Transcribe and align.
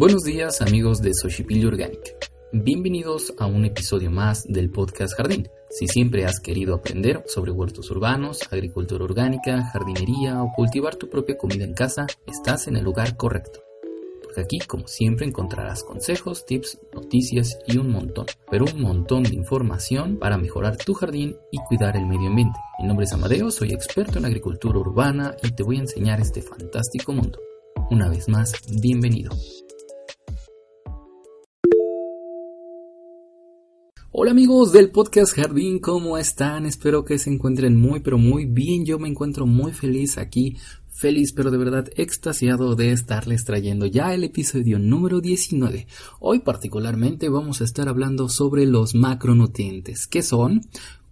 Buenos 0.00 0.22
días 0.22 0.62
amigos 0.62 1.02
de 1.02 1.12
Soshipilli 1.12 1.66
Organic. 1.66 2.16
Bienvenidos 2.54 3.34
a 3.36 3.44
un 3.44 3.66
episodio 3.66 4.10
más 4.10 4.44
del 4.48 4.70
podcast 4.70 5.12
Jardín. 5.14 5.46
Si 5.68 5.88
siempre 5.88 6.24
has 6.24 6.40
querido 6.40 6.74
aprender 6.74 7.22
sobre 7.26 7.52
huertos 7.52 7.90
urbanos, 7.90 8.40
agricultura 8.50 9.04
orgánica, 9.04 9.62
jardinería 9.62 10.42
o 10.42 10.52
cultivar 10.56 10.96
tu 10.96 11.10
propia 11.10 11.36
comida 11.36 11.64
en 11.64 11.74
casa, 11.74 12.06
estás 12.26 12.66
en 12.66 12.76
el 12.76 12.84
lugar 12.84 13.18
correcto. 13.18 13.60
Porque 14.22 14.40
aquí, 14.40 14.58
como 14.60 14.88
siempre, 14.88 15.26
encontrarás 15.26 15.84
consejos, 15.84 16.46
tips, 16.46 16.78
noticias 16.94 17.58
y 17.66 17.76
un 17.76 17.90
montón, 17.90 18.24
pero 18.50 18.64
un 18.74 18.80
montón 18.80 19.24
de 19.24 19.34
información 19.34 20.18
para 20.18 20.38
mejorar 20.38 20.78
tu 20.78 20.94
jardín 20.94 21.36
y 21.52 21.58
cuidar 21.68 21.98
el 21.98 22.06
medio 22.06 22.28
ambiente. 22.28 22.58
Mi 22.78 22.88
nombre 22.88 23.04
es 23.04 23.12
Amadeo, 23.12 23.50
soy 23.50 23.74
experto 23.74 24.18
en 24.18 24.24
agricultura 24.24 24.78
urbana 24.78 25.36
y 25.42 25.50
te 25.50 25.62
voy 25.62 25.76
a 25.76 25.80
enseñar 25.80 26.22
este 26.22 26.40
fantástico 26.40 27.12
mundo. 27.12 27.38
Una 27.90 28.08
vez 28.08 28.30
más, 28.30 28.54
bienvenido. 28.80 29.32
Hola 34.12 34.32
amigos 34.32 34.72
del 34.72 34.90
podcast 34.90 35.36
Jardín, 35.36 35.78
¿cómo 35.78 36.18
están? 36.18 36.66
Espero 36.66 37.04
que 37.04 37.16
se 37.20 37.30
encuentren 37.30 37.80
muy 37.80 38.00
pero 38.00 38.18
muy 38.18 38.44
bien. 38.44 38.84
Yo 38.84 38.98
me 38.98 39.06
encuentro 39.06 39.46
muy 39.46 39.70
feliz 39.70 40.18
aquí, 40.18 40.56
feliz 40.88 41.32
pero 41.32 41.52
de 41.52 41.58
verdad 41.58 41.88
extasiado 41.94 42.74
de 42.74 42.90
estarles 42.90 43.44
trayendo 43.44 43.86
ya 43.86 44.12
el 44.12 44.24
episodio 44.24 44.80
número 44.80 45.20
19. 45.20 45.86
Hoy 46.18 46.40
particularmente 46.40 47.28
vamos 47.28 47.60
a 47.60 47.64
estar 47.64 47.88
hablando 47.88 48.28
sobre 48.28 48.66
los 48.66 48.96
macronutrientes, 48.96 50.08
¿qué 50.08 50.24
son? 50.24 50.62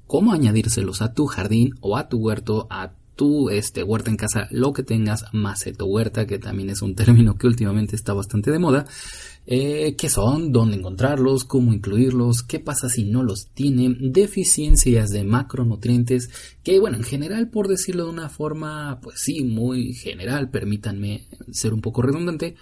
cómo 0.09 0.33
añadírselos 0.33 1.03
a 1.03 1.12
tu 1.12 1.27
jardín 1.27 1.75
o 1.80 1.97
a 1.97 2.09
tu 2.09 2.19
huerto, 2.19 2.67
a 2.70 2.95
tu 3.19 3.51
este, 3.51 3.83
huerta 3.83 4.11
en 4.11 4.17
casa, 4.17 4.47
lo 4.53 4.73
que 4.73 4.85
tengas, 4.85 5.25
maceto 5.33 5.87
huerta, 5.87 6.25
que 6.25 6.39
también 6.39 6.71
es 6.71 6.83
un 6.83 6.95
término 6.95 7.35
que 7.37 7.49
últimamente 7.49 7.97
está 7.97 8.13
bastante 8.15 8.53
de 8.53 8.61
moda. 8.61 8.87
Eh, 9.45 9.97
qué 9.97 10.09
son, 10.09 10.53
dónde 10.53 10.77
encontrarlos, 10.77 11.45
cómo 11.45 11.73
incluirlos, 11.73 12.45
qué 12.45 12.61
pasa 12.61 12.89
si 12.89 13.05
no 13.05 13.25
los 13.25 13.48
tienen, 13.55 14.12
deficiencias 14.12 15.11
de 15.11 15.25
macronutrientes, 15.25 16.31
que 16.62 16.79
bueno, 16.79 16.98
en 16.98 17.03
general, 17.03 17.51
por 17.51 17.67
decirlo 17.67 18.05
de 18.05 18.11
una 18.11 18.29
forma, 18.29 19.01
pues 19.03 19.17
sí, 19.19 19.42
muy 19.42 19.95
general, 19.95 20.51
permítanme 20.51 21.27
ser 21.51 21.75
un 21.75 21.81
poco 21.81 22.03
redundante, 22.03 22.55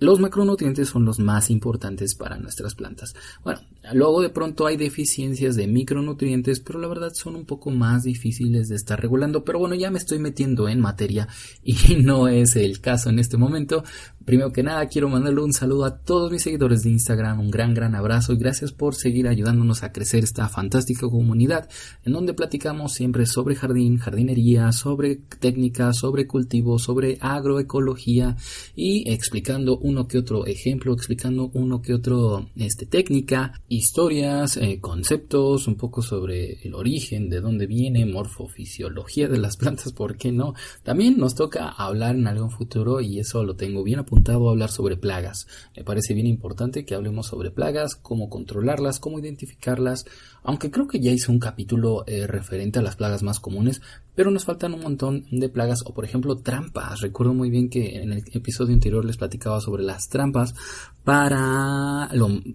los 0.00 0.20
macronutrientes 0.20 0.88
son 0.88 1.04
los 1.04 1.18
más 1.18 1.50
importantes 1.50 2.14
para 2.14 2.38
nuestras 2.38 2.74
plantas. 2.74 3.14
Bueno, 3.42 3.60
luego 3.92 4.22
de 4.22 4.28
pronto 4.28 4.66
hay 4.66 4.76
deficiencias 4.76 5.56
de 5.56 5.66
micronutrientes, 5.66 6.60
pero 6.60 6.78
la 6.78 6.88
verdad 6.88 7.12
son 7.14 7.34
un 7.34 7.44
poco 7.44 7.70
más 7.70 8.04
difíciles 8.04 8.68
de 8.68 8.76
estar 8.76 9.00
regulando. 9.00 9.44
Pero 9.44 9.58
bueno, 9.58 9.74
ya 9.74 9.90
me 9.90 9.98
estoy 9.98 10.18
metiendo 10.20 10.68
en 10.68 10.80
materia 10.80 11.26
y 11.64 11.96
no 12.02 12.28
es 12.28 12.54
el 12.56 12.80
caso 12.80 13.10
en 13.10 13.18
este 13.18 13.36
momento. 13.36 13.82
Primero 14.24 14.52
que 14.52 14.62
nada, 14.62 14.86
quiero 14.86 15.08
mandarle 15.08 15.42
un 15.42 15.54
saludo 15.54 15.86
a 15.86 15.98
todos 15.98 16.30
mis 16.30 16.42
seguidores 16.42 16.82
de 16.82 16.90
Instagram, 16.90 17.40
un 17.40 17.50
gran, 17.50 17.72
gran 17.72 17.94
abrazo 17.94 18.34
y 18.34 18.36
gracias 18.36 18.72
por 18.72 18.94
seguir 18.94 19.26
ayudándonos 19.26 19.82
a 19.82 19.90
crecer 19.90 20.22
esta 20.22 20.48
fantástica 20.48 21.08
comunidad 21.08 21.68
en 22.04 22.12
donde 22.12 22.34
platicamos 22.34 22.92
siempre 22.92 23.26
sobre 23.26 23.54
jardín, 23.54 23.96
jardinería, 23.96 24.70
sobre 24.72 25.16
técnicas, 25.16 25.96
sobre 25.96 26.26
cultivo, 26.26 26.78
sobre 26.78 27.16
agroecología 27.20 28.36
y 28.76 29.10
explicando 29.10 29.78
uno 29.88 30.06
que 30.06 30.18
otro 30.18 30.46
ejemplo, 30.46 30.92
explicando 30.92 31.50
uno 31.54 31.80
que 31.80 31.94
otro 31.94 32.50
este, 32.56 32.86
técnica, 32.86 33.60
historias, 33.68 34.56
eh, 34.58 34.80
conceptos, 34.80 35.66
un 35.66 35.76
poco 35.76 36.02
sobre 36.02 36.60
el 36.62 36.74
origen, 36.74 37.30
de 37.30 37.40
dónde 37.40 37.66
viene, 37.66 38.04
morfofisiología 38.04 39.28
de 39.28 39.38
las 39.38 39.56
plantas, 39.58 39.92
¿por 39.92 40.16
qué 40.16 40.30
no? 40.30 40.54
También 40.82 41.16
nos 41.16 41.34
toca 41.34 41.68
hablar 41.68 42.16
en 42.16 42.26
algún 42.26 42.50
futuro 42.50 43.00
y 43.00 43.18
eso 43.18 43.42
lo 43.44 43.56
tengo 43.56 43.82
bien 43.82 44.00
apuntado 44.00 44.48
hablar 44.48 44.70
sobre 44.70 44.96
plagas. 44.96 45.46
Me 45.76 45.84
parece 45.84 46.14
bien 46.14 46.26
importante 46.26 46.84
que 46.84 46.94
hablemos 46.94 47.26
sobre 47.26 47.50
plagas, 47.50 47.96
cómo 47.96 48.28
controlarlas, 48.28 49.00
cómo 49.00 49.18
identificarlas, 49.18 50.04
aunque 50.42 50.70
creo 50.70 50.86
que 50.86 51.00
ya 51.00 51.10
hice 51.10 51.30
un 51.30 51.38
capítulo 51.38 52.04
eh, 52.06 52.26
referente 52.26 52.78
a 52.78 52.82
las 52.82 52.96
plagas 52.96 53.22
más 53.22 53.40
comunes, 53.40 53.80
pero 54.18 54.32
nos 54.32 54.44
faltan 54.44 54.74
un 54.74 54.80
montón 54.80 55.26
de 55.30 55.48
plagas 55.48 55.84
o 55.86 55.94
por 55.94 56.04
ejemplo 56.04 56.38
trampas. 56.38 57.02
Recuerdo 57.02 57.34
muy 57.34 57.50
bien 57.50 57.70
que 57.70 58.02
en 58.02 58.10
el 58.12 58.24
episodio 58.32 58.74
anterior 58.74 59.04
les 59.04 59.16
platicaba 59.16 59.60
sobre 59.60 59.84
las 59.84 60.08
trampas 60.08 60.56
para, 61.04 62.10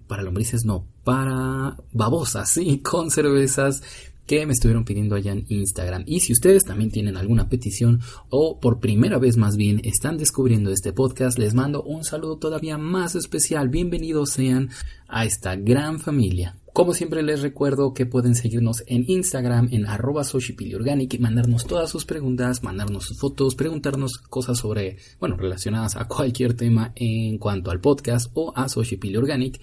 para 0.06 0.22
lombrices, 0.22 0.66
no, 0.66 0.86
para 1.04 1.78
babosas, 1.90 2.50
sí, 2.50 2.80
con 2.84 3.10
cervezas 3.10 3.82
que 4.26 4.44
me 4.44 4.52
estuvieron 4.52 4.84
pidiendo 4.84 5.14
allá 5.14 5.32
en 5.32 5.46
Instagram. 5.48 6.04
Y 6.06 6.20
si 6.20 6.34
ustedes 6.34 6.64
también 6.64 6.90
tienen 6.90 7.16
alguna 7.16 7.48
petición 7.48 8.02
o 8.28 8.60
por 8.60 8.78
primera 8.78 9.18
vez 9.18 9.38
más 9.38 9.56
bien 9.56 9.80
están 9.84 10.18
descubriendo 10.18 10.70
este 10.70 10.92
podcast, 10.92 11.38
les 11.38 11.54
mando 11.54 11.82
un 11.82 12.04
saludo 12.04 12.36
todavía 12.36 12.76
más 12.76 13.14
especial. 13.14 13.70
Bienvenidos 13.70 14.32
sean 14.32 14.68
a 15.08 15.24
esta 15.24 15.56
gran 15.56 15.98
familia. 15.98 16.56
Como 16.74 16.92
siempre 16.92 17.22
les 17.22 17.40
recuerdo 17.40 17.94
que 17.94 18.04
pueden 18.04 18.34
seguirnos 18.34 18.82
en 18.88 19.04
Instagram 19.06 19.68
en 19.70 19.86
arroba 19.86 20.24
y 20.24 21.18
mandarnos 21.18 21.66
todas 21.66 21.88
sus 21.88 22.04
preguntas, 22.04 22.64
mandarnos 22.64 23.04
sus 23.04 23.20
fotos, 23.20 23.54
preguntarnos 23.54 24.18
cosas 24.18 24.58
sobre, 24.58 24.96
bueno, 25.20 25.36
relacionadas 25.36 25.94
a 25.94 26.08
cualquier 26.08 26.54
tema 26.54 26.90
en 26.96 27.38
cuanto 27.38 27.70
al 27.70 27.80
podcast 27.80 28.28
o 28.34 28.52
a 28.56 28.68
Soshipili 28.68 29.16
Organic. 29.16 29.60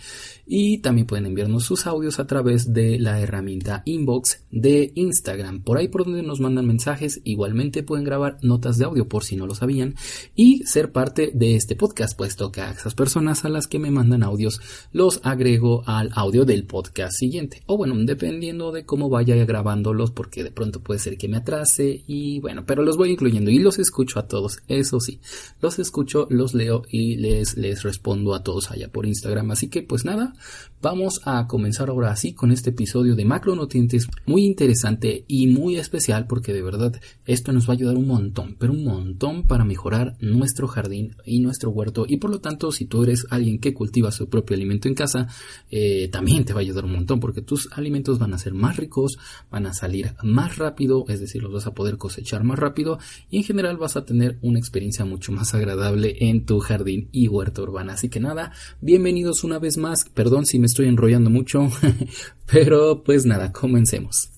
Y 0.47 0.77
también 0.77 1.05
pueden 1.05 1.25
enviarnos 1.25 1.65
sus 1.65 1.85
audios 1.85 2.17
a 2.21 2.27
través 2.27 2.71
de 2.71 2.97
la 2.97 3.19
herramienta 3.19 3.81
inbox 3.83 4.45
de 4.49 4.93
Instagram. 4.95 5.63
Por 5.63 5.79
ahí 5.79 5.89
por 5.89 6.05
donde 6.05 6.23
nos 6.23 6.39
mandan 6.39 6.65
mensajes, 6.65 7.19
igualmente 7.25 7.83
pueden 7.83 8.05
grabar 8.05 8.37
notas 8.41 8.77
de 8.77 8.85
audio 8.85 9.09
por 9.09 9.25
si 9.25 9.35
no 9.35 9.47
lo 9.47 9.53
sabían 9.53 9.95
y 10.33 10.63
ser 10.63 10.93
parte 10.93 11.31
de 11.33 11.57
este 11.57 11.75
podcast, 11.75 12.17
puesto 12.17 12.53
que 12.53 12.61
a 12.61 12.71
esas 12.71 12.95
personas 12.95 13.43
a 13.43 13.49
las 13.49 13.67
que 13.67 13.79
me 13.79 13.91
mandan 13.91 14.23
audios 14.23 14.61
los 14.93 15.19
agrego 15.23 15.83
al 15.85 16.09
audio 16.13 16.45
del 16.45 16.63
podcast 16.63 17.00
siguiente. 17.09 17.63
O 17.65 17.77
bueno, 17.77 17.95
dependiendo 17.97 18.71
de 18.71 18.85
cómo 18.85 19.09
vaya 19.09 19.35
grabándolos, 19.45 20.11
porque 20.11 20.43
de 20.43 20.51
pronto 20.51 20.81
puede 20.81 20.99
ser 20.99 21.17
que 21.17 21.27
me 21.27 21.37
atrase 21.37 22.03
y 22.05 22.39
bueno, 22.39 22.65
pero 22.65 22.83
los 22.83 22.97
voy 22.97 23.11
incluyendo 23.11 23.49
y 23.49 23.59
los 23.59 23.79
escucho 23.79 24.19
a 24.19 24.27
todos, 24.27 24.59
eso 24.67 24.99
sí, 24.99 25.19
los 25.61 25.79
escucho, 25.79 26.27
los 26.29 26.53
leo 26.53 26.83
y 26.89 27.15
les, 27.15 27.57
les 27.57 27.83
respondo 27.83 28.35
a 28.35 28.43
todos 28.43 28.71
allá 28.71 28.89
por 28.89 29.05
Instagram. 29.05 29.51
Así 29.51 29.69
que 29.69 29.81
pues 29.81 30.05
nada, 30.05 30.33
vamos 30.81 31.21
a 31.25 31.47
comenzar 31.47 31.89
ahora 31.89 32.11
así 32.11 32.33
con 32.33 32.51
este 32.51 32.71
episodio 32.71 33.15
de 33.15 33.25
macronutrientes 33.25 34.07
muy 34.25 34.45
interesante 34.45 35.25
y 35.27 35.47
muy 35.47 35.77
especial 35.77 36.27
porque 36.27 36.53
de 36.53 36.61
verdad 36.61 36.99
esto 37.25 37.51
nos 37.51 37.67
va 37.67 37.73
a 37.73 37.77
ayudar 37.77 37.97
un 37.97 38.07
montón, 38.07 38.55
pero 38.59 38.73
un 38.73 38.83
montón 38.83 39.47
para 39.47 39.63
mejorar 39.63 40.15
nuestro 40.19 40.67
jardín 40.67 41.15
y 41.25 41.39
nuestro 41.39 41.71
huerto 41.71 42.05
y 42.07 42.17
por 42.17 42.31
lo 42.31 42.41
tanto 42.41 42.71
si 42.71 42.85
tú 42.85 43.03
eres 43.03 43.25
alguien 43.29 43.59
que 43.59 43.73
cultiva 43.73 44.11
su 44.11 44.27
propio 44.27 44.55
alimento 44.55 44.87
en 44.87 44.95
casa, 44.95 45.27
eh, 45.69 46.09
también 46.11 46.45
te 46.45 46.53
va 46.53 46.59
a 46.59 46.61
ayudar 46.61 46.85
un 46.85 46.90
montón 46.93 47.19
porque 47.19 47.41
tus 47.41 47.69
alimentos 47.73 48.19
van 48.19 48.33
a 48.33 48.37
ser 48.37 48.53
más 48.53 48.77
ricos, 48.77 49.17
van 49.49 49.65
a 49.65 49.73
salir 49.73 50.15
más 50.23 50.57
rápido, 50.57 51.05
es 51.07 51.19
decir, 51.19 51.41
los 51.43 51.53
vas 51.53 51.67
a 51.67 51.73
poder 51.73 51.97
cosechar 51.97 52.43
más 52.43 52.59
rápido 52.59 52.99
y 53.29 53.37
en 53.37 53.43
general 53.43 53.77
vas 53.77 53.95
a 53.95 54.05
tener 54.05 54.37
una 54.41 54.59
experiencia 54.59 55.05
mucho 55.05 55.31
más 55.31 55.53
agradable 55.53 56.15
en 56.19 56.45
tu 56.45 56.59
jardín 56.59 57.09
y 57.11 57.27
huerta 57.27 57.61
urbana. 57.61 57.93
Así 57.93 58.09
que 58.09 58.19
nada, 58.19 58.51
bienvenidos 58.81 59.43
una 59.43 59.59
vez 59.59 59.77
más, 59.77 60.05
perdón 60.13 60.45
si 60.45 60.59
me 60.59 60.67
estoy 60.67 60.87
enrollando 60.87 61.29
mucho, 61.29 61.69
pero 62.45 63.03
pues 63.03 63.25
nada, 63.25 63.51
comencemos. 63.51 64.29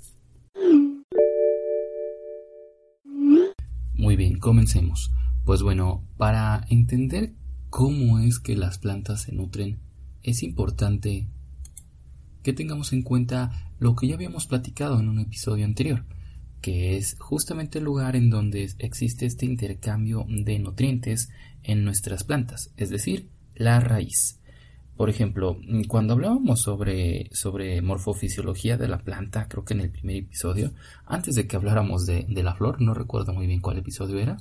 Muy 3.93 4.15
bien, 4.15 4.37
comencemos. 4.37 5.11
Pues 5.45 5.61
bueno, 5.61 6.05
para 6.17 6.65
entender 6.69 7.33
cómo 7.69 8.19
es 8.19 8.39
que 8.39 8.55
las 8.55 8.77
plantas 8.77 9.23
se 9.23 9.31
nutren, 9.31 9.79
es 10.21 10.43
importante 10.43 11.27
que 12.43 12.53
tengamos 12.53 12.93
en 12.93 13.01
cuenta 13.01 13.71
lo 13.79 13.95
que 13.95 14.07
ya 14.07 14.15
habíamos 14.15 14.45
platicado 14.45 14.99
en 14.99 15.09
un 15.09 15.19
episodio 15.19 15.65
anterior, 15.65 16.05
que 16.61 16.97
es 16.97 17.17
justamente 17.19 17.79
el 17.79 17.85
lugar 17.85 18.15
en 18.15 18.29
donde 18.29 18.69
existe 18.79 19.25
este 19.25 19.45
intercambio 19.45 20.25
de 20.29 20.59
nutrientes 20.59 21.29
en 21.63 21.83
nuestras 21.83 22.23
plantas, 22.23 22.71
es 22.77 22.89
decir, 22.89 23.29
la 23.55 23.79
raíz. 23.79 24.39
Por 24.95 25.09
ejemplo, 25.09 25.57
cuando 25.87 26.13
hablábamos 26.13 26.61
sobre, 26.61 27.29
sobre 27.33 27.81
morfofisiología 27.81 28.77
de 28.77 28.87
la 28.87 28.99
planta, 28.99 29.47
creo 29.47 29.65
que 29.65 29.73
en 29.73 29.81
el 29.81 29.89
primer 29.89 30.17
episodio, 30.17 30.71
antes 31.05 31.33
de 31.33 31.47
que 31.47 31.55
habláramos 31.55 32.05
de, 32.05 32.25
de 32.29 32.43
la 32.43 32.53
flor, 32.53 32.79
no 32.79 32.93
recuerdo 32.93 33.33
muy 33.33 33.47
bien 33.47 33.59
cuál 33.59 33.79
episodio 33.79 34.19
era, 34.19 34.37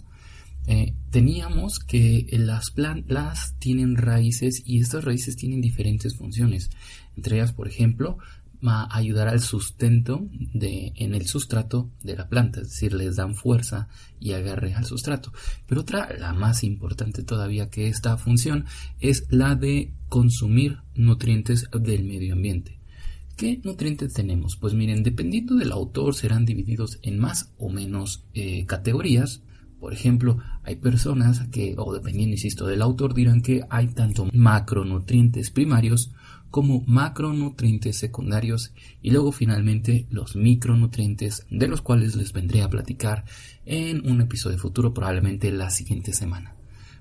eh, 0.66 0.94
teníamos 1.10 1.78
que 1.78 2.26
las 2.32 2.70
plantas 2.70 3.56
tienen 3.58 3.96
raíces 3.96 4.62
y 4.64 4.80
estas 4.80 5.04
raíces 5.04 5.36
tienen 5.36 5.60
diferentes 5.60 6.16
funciones. 6.16 6.70
Entre 7.16 7.36
ellas, 7.36 7.52
por 7.52 7.68
ejemplo, 7.68 8.18
ayudar 8.90 9.28
al 9.28 9.40
sustento 9.40 10.28
en 10.54 11.14
el 11.14 11.26
sustrato 11.26 11.90
de 12.02 12.16
la 12.16 12.28
planta, 12.28 12.60
es 12.60 12.68
decir, 12.70 12.92
les 12.94 13.16
dan 13.16 13.34
fuerza 13.34 13.88
y 14.20 14.32
agarre 14.32 14.74
al 14.74 14.84
sustrato. 14.84 15.32
Pero 15.66 15.80
otra, 15.80 16.08
la 16.16 16.32
más 16.32 16.62
importante 16.62 17.24
todavía 17.24 17.70
que 17.70 17.88
esta 17.88 18.16
función, 18.16 18.66
es 19.00 19.26
la 19.30 19.56
de 19.56 19.92
consumir 20.08 20.78
nutrientes 20.94 21.68
del 21.72 22.04
medio 22.04 22.34
ambiente. 22.34 22.78
¿Qué 23.36 23.60
nutrientes 23.64 24.12
tenemos? 24.12 24.56
Pues 24.56 24.74
miren, 24.74 25.02
dependiendo 25.02 25.56
del 25.56 25.72
autor 25.72 26.14
serán 26.14 26.44
divididos 26.44 27.00
en 27.02 27.18
más 27.18 27.50
o 27.58 27.68
menos 27.68 28.24
eh, 28.34 28.64
categorías 28.66 29.42
Por 29.82 29.92
ejemplo, 29.92 30.38
hay 30.62 30.76
personas 30.76 31.40
que, 31.50 31.74
o 31.76 31.92
dependiendo, 31.92 32.34
insisto, 32.34 32.68
del 32.68 32.82
autor, 32.82 33.14
dirán 33.14 33.42
que 33.42 33.62
hay 33.68 33.88
tanto 33.88 34.28
macronutrientes 34.32 35.50
primarios 35.50 36.12
como 36.50 36.84
macronutrientes 36.86 37.98
secundarios 37.98 38.72
y 39.02 39.10
luego 39.10 39.32
finalmente 39.32 40.06
los 40.08 40.36
micronutrientes 40.36 41.48
de 41.50 41.66
los 41.66 41.82
cuales 41.82 42.14
les 42.14 42.32
vendré 42.32 42.62
a 42.62 42.68
platicar 42.68 43.24
en 43.66 44.08
un 44.08 44.20
episodio 44.20 44.56
futuro 44.56 44.94
probablemente 44.94 45.50
la 45.50 45.68
siguiente 45.68 46.12
semana. 46.12 46.54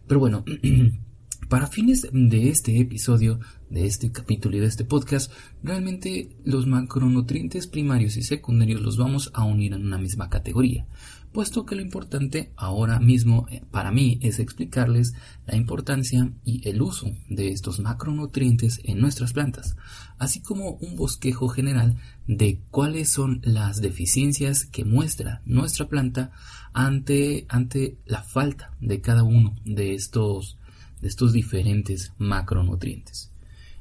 Pero 0.08 0.20
bueno, 0.20 0.44
para 1.52 1.68
fines 1.68 2.08
de 2.14 2.48
este 2.48 2.80
episodio, 2.80 3.42
de 3.70 3.86
este 3.86 4.10
capítulo 4.10 4.56
y 4.56 4.62
de 4.62 4.68
este 4.68 4.86
podcast, 4.86 5.30
realmente 5.62 6.30
los 6.46 6.66
macronutrientes 6.66 7.68
primarios 7.68 8.16
y 8.16 8.24
secundarios 8.24 8.80
los 8.80 8.96
vamos 8.96 9.32
a 9.34 9.44
unir 9.44 9.74
en 9.74 9.86
una 9.86 9.98
misma 9.98 10.30
categoría 10.30 10.88
puesto 11.32 11.66
que 11.66 11.76
lo 11.76 11.82
importante 11.82 12.52
ahora 12.56 13.00
mismo 13.00 13.48
eh, 13.50 13.62
para 13.72 13.92
mí 13.92 14.20
es 14.22 14.40
explicarles 14.40 15.14
la 15.46 15.56
importancia 15.56 16.32
y 16.44 16.68
el 16.68 16.82
uso 16.82 17.16
de 17.30 17.50
estos 17.50 17.80
macronutrientes 17.80 18.82
en 18.84 19.00
nuestras 19.00 19.34
plantas, 19.34 19.78
así 20.18 20.42
como 20.42 20.72
un 20.72 20.96
bosquejo 20.96 21.48
general 21.48 21.98
de 22.28 22.60
cuáles 22.70 23.10
son 23.10 23.42
las 23.44 23.82
deficiencias 23.82 24.66
que 24.66 24.86
muestra 24.86 25.42
nuestra 25.46 25.88
planta 25.88 26.32
ante, 26.74 27.46
ante 27.50 27.98
la 28.06 28.24
falta 28.24 28.76
de 28.80 29.02
cada 29.02 29.24
uno 29.24 29.56
de 29.66 29.94
estos, 29.94 30.58
de 31.02 31.08
estos 31.08 31.34
diferentes 31.34 32.14
macronutrientes. 32.18 33.32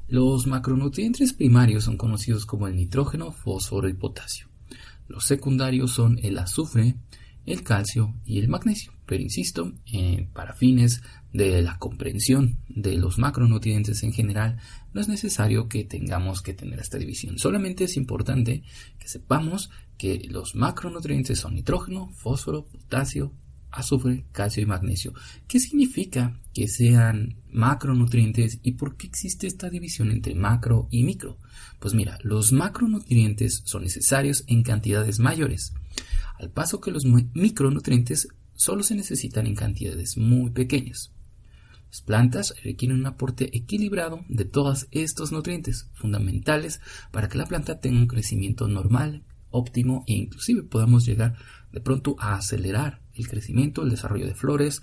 Los 0.08 0.46
macronutrientes 0.46 1.32
primarios 1.32 1.84
son 1.84 1.96
conocidos 1.96 2.44
como 2.44 2.66
el 2.66 2.74
nitrógeno, 2.74 3.30
fósforo 3.30 3.88
y 3.88 3.94
potasio. 3.94 4.48
Los 5.06 5.24
secundarios 5.24 5.92
son 5.92 6.18
el 6.22 6.38
azufre, 6.38 6.96
el 7.46 7.62
calcio 7.62 8.14
y 8.24 8.38
el 8.38 8.48
magnesio. 8.48 8.92
Pero 9.06 9.22
insisto, 9.22 9.72
eh, 9.92 10.28
para 10.32 10.54
fines 10.54 11.02
de 11.32 11.62
la 11.62 11.78
comprensión 11.78 12.58
de 12.68 12.96
los 12.96 13.18
macronutrientes 13.18 14.02
en 14.02 14.12
general, 14.12 14.58
no 14.92 15.00
es 15.00 15.08
necesario 15.08 15.68
que 15.68 15.84
tengamos 15.84 16.42
que 16.42 16.54
tener 16.54 16.80
esta 16.80 16.98
división. 16.98 17.38
Solamente 17.38 17.84
es 17.84 17.96
importante 17.96 18.62
que 18.98 19.08
sepamos 19.08 19.70
que 19.98 20.20
los 20.28 20.54
macronutrientes 20.54 21.38
son 21.38 21.54
nitrógeno, 21.54 22.10
fósforo, 22.14 22.64
potasio, 22.64 23.32
azufre, 23.72 24.24
calcio 24.32 24.62
y 24.62 24.66
magnesio. 24.66 25.12
¿Qué 25.48 25.60
significa 25.60 26.40
que 26.52 26.68
sean 26.68 27.36
macronutrientes 27.52 28.58
y 28.62 28.72
por 28.72 28.96
qué 28.96 29.06
existe 29.06 29.46
esta 29.46 29.70
división 29.70 30.10
entre 30.10 30.34
macro 30.34 30.88
y 30.90 31.04
micro? 31.04 31.38
Pues 31.78 31.94
mira, 31.94 32.18
los 32.22 32.52
macronutrientes 32.52 33.62
son 33.64 33.82
necesarios 33.82 34.44
en 34.46 34.62
cantidades 34.62 35.18
mayores 35.18 35.72
al 36.40 36.50
paso 36.50 36.80
que 36.80 36.90
los 36.90 37.04
micronutrientes 37.04 38.28
solo 38.54 38.82
se 38.82 38.94
necesitan 38.94 39.46
en 39.46 39.54
cantidades 39.54 40.16
muy 40.16 40.50
pequeñas. 40.50 41.12
Las 41.90 42.00
plantas 42.00 42.54
requieren 42.62 42.98
un 42.98 43.06
aporte 43.06 43.54
equilibrado 43.56 44.24
de 44.28 44.44
todos 44.44 44.86
estos 44.90 45.32
nutrientes, 45.32 45.90
fundamentales 45.94 46.80
para 47.10 47.28
que 47.28 47.36
la 47.36 47.46
planta 47.46 47.80
tenga 47.80 47.98
un 47.98 48.06
crecimiento 48.06 48.68
normal, 48.68 49.24
óptimo 49.50 50.04
e 50.06 50.14
inclusive 50.14 50.62
podamos 50.62 51.04
llegar 51.04 51.36
de 51.72 51.80
pronto 51.80 52.16
a 52.18 52.34
acelerar 52.34 53.02
el 53.20 53.28
crecimiento, 53.28 53.82
el 53.82 53.90
desarrollo 53.90 54.26
de 54.26 54.34
flores, 54.34 54.82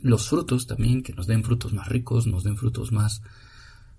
los 0.00 0.28
frutos 0.28 0.66
también, 0.66 1.02
que 1.02 1.12
nos 1.12 1.26
den 1.26 1.42
frutos 1.42 1.72
más 1.72 1.88
ricos, 1.88 2.26
nos 2.26 2.44
den 2.44 2.56
frutos 2.56 2.92
más 2.92 3.22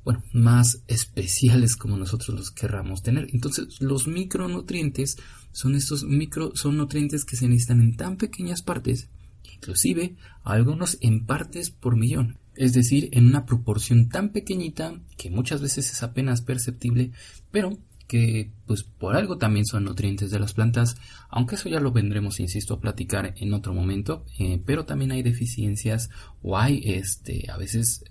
bueno, 0.03 0.21
más 0.33 0.83
especiales 0.87 1.77
como 1.77 1.97
nosotros 1.97 2.37
los 2.37 2.51
querramos 2.51 3.03
tener. 3.03 3.27
Entonces, 3.31 3.81
los 3.81 4.07
micronutrientes 4.07 5.17
son 5.51 5.75
estos 5.75 6.03
micro, 6.03 6.55
son 6.55 6.77
nutrientes 6.77 7.25
que 7.25 7.37
se 7.37 7.47
necesitan 7.47 7.79
en 7.79 7.95
tan 7.95 8.17
pequeñas 8.17 8.61
partes, 8.61 9.09
inclusive 9.55 10.15
algunos 10.43 10.97
en 11.01 11.25
partes 11.25 11.69
por 11.69 11.95
millón. 11.95 12.37
Es 12.55 12.73
decir, 12.73 13.09
en 13.13 13.25
una 13.25 13.45
proporción 13.45 14.09
tan 14.09 14.29
pequeñita 14.29 14.99
que 15.17 15.31
muchas 15.31 15.61
veces 15.61 15.89
es 15.91 16.03
apenas 16.03 16.41
perceptible, 16.41 17.11
pero 17.51 17.77
que 18.13 18.51
pues 18.67 18.83
por 18.83 19.15
algo 19.15 19.39
también 19.39 19.65
son 19.65 19.85
nutrientes 19.85 20.29
de 20.29 20.37
las 20.37 20.53
plantas, 20.53 20.97
aunque 21.29 21.55
eso 21.55 21.67
ya 21.67 21.79
lo 21.79 21.91
vendremos, 21.91 22.39
insisto, 22.39 22.75
a 22.75 22.79
platicar 22.79 23.33
en 23.37 23.55
otro 23.55 23.73
momento, 23.73 24.23
eh, 24.37 24.61
pero 24.63 24.85
también 24.85 25.13
hay 25.13 25.23
deficiencias 25.23 26.11
o 26.43 26.55
hay 26.55 26.79
este 26.85 27.49
a 27.49 27.57
veces 27.57 28.03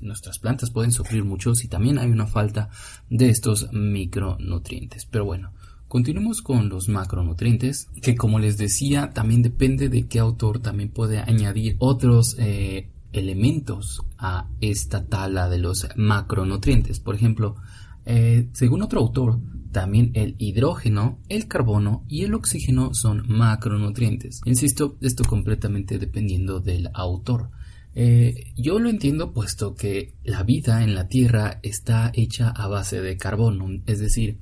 nuestras 0.00 0.38
plantas 0.38 0.70
pueden 0.70 0.92
sufrir 0.92 1.24
mucho 1.24 1.56
si 1.56 1.66
también 1.66 1.98
hay 1.98 2.12
una 2.12 2.28
falta 2.28 2.70
de 3.08 3.28
estos 3.28 3.72
micronutrientes. 3.72 5.04
Pero 5.06 5.24
bueno, 5.24 5.52
continuemos 5.88 6.42
con 6.42 6.68
los 6.68 6.88
macronutrientes, 6.88 7.88
que 8.02 8.14
como 8.14 8.38
les 8.38 8.56
decía, 8.56 9.10
también 9.10 9.42
depende 9.42 9.88
de 9.88 10.06
qué 10.06 10.20
autor 10.20 10.60
también 10.60 10.90
puede 10.90 11.18
añadir 11.18 11.74
otros 11.80 12.36
eh, 12.38 12.88
elementos 13.12 14.00
a 14.16 14.46
esta 14.60 15.06
tabla 15.06 15.48
de 15.48 15.58
los 15.58 15.88
macronutrientes. 15.96 17.00
Por 17.00 17.16
ejemplo, 17.16 17.56
eh, 18.04 18.48
según 18.52 18.82
otro 18.82 19.00
autor, 19.00 19.40
también 19.72 20.10
el 20.14 20.34
hidrógeno, 20.38 21.20
el 21.28 21.46
carbono 21.46 22.04
y 22.08 22.24
el 22.24 22.34
oxígeno 22.34 22.94
son 22.94 23.24
macronutrientes. 23.28 24.40
Insisto, 24.44 24.96
esto 25.00 25.24
completamente 25.24 25.98
dependiendo 25.98 26.60
del 26.60 26.90
autor. 26.94 27.50
Eh, 27.94 28.52
yo 28.56 28.78
lo 28.78 28.88
entiendo 28.88 29.32
puesto 29.32 29.74
que 29.74 30.14
la 30.22 30.42
vida 30.42 30.84
en 30.84 30.94
la 30.94 31.08
Tierra 31.08 31.58
está 31.62 32.10
hecha 32.14 32.50
a 32.50 32.68
base 32.68 33.00
de 33.00 33.16
carbono, 33.16 33.68
es 33.86 33.98
decir, 33.98 34.38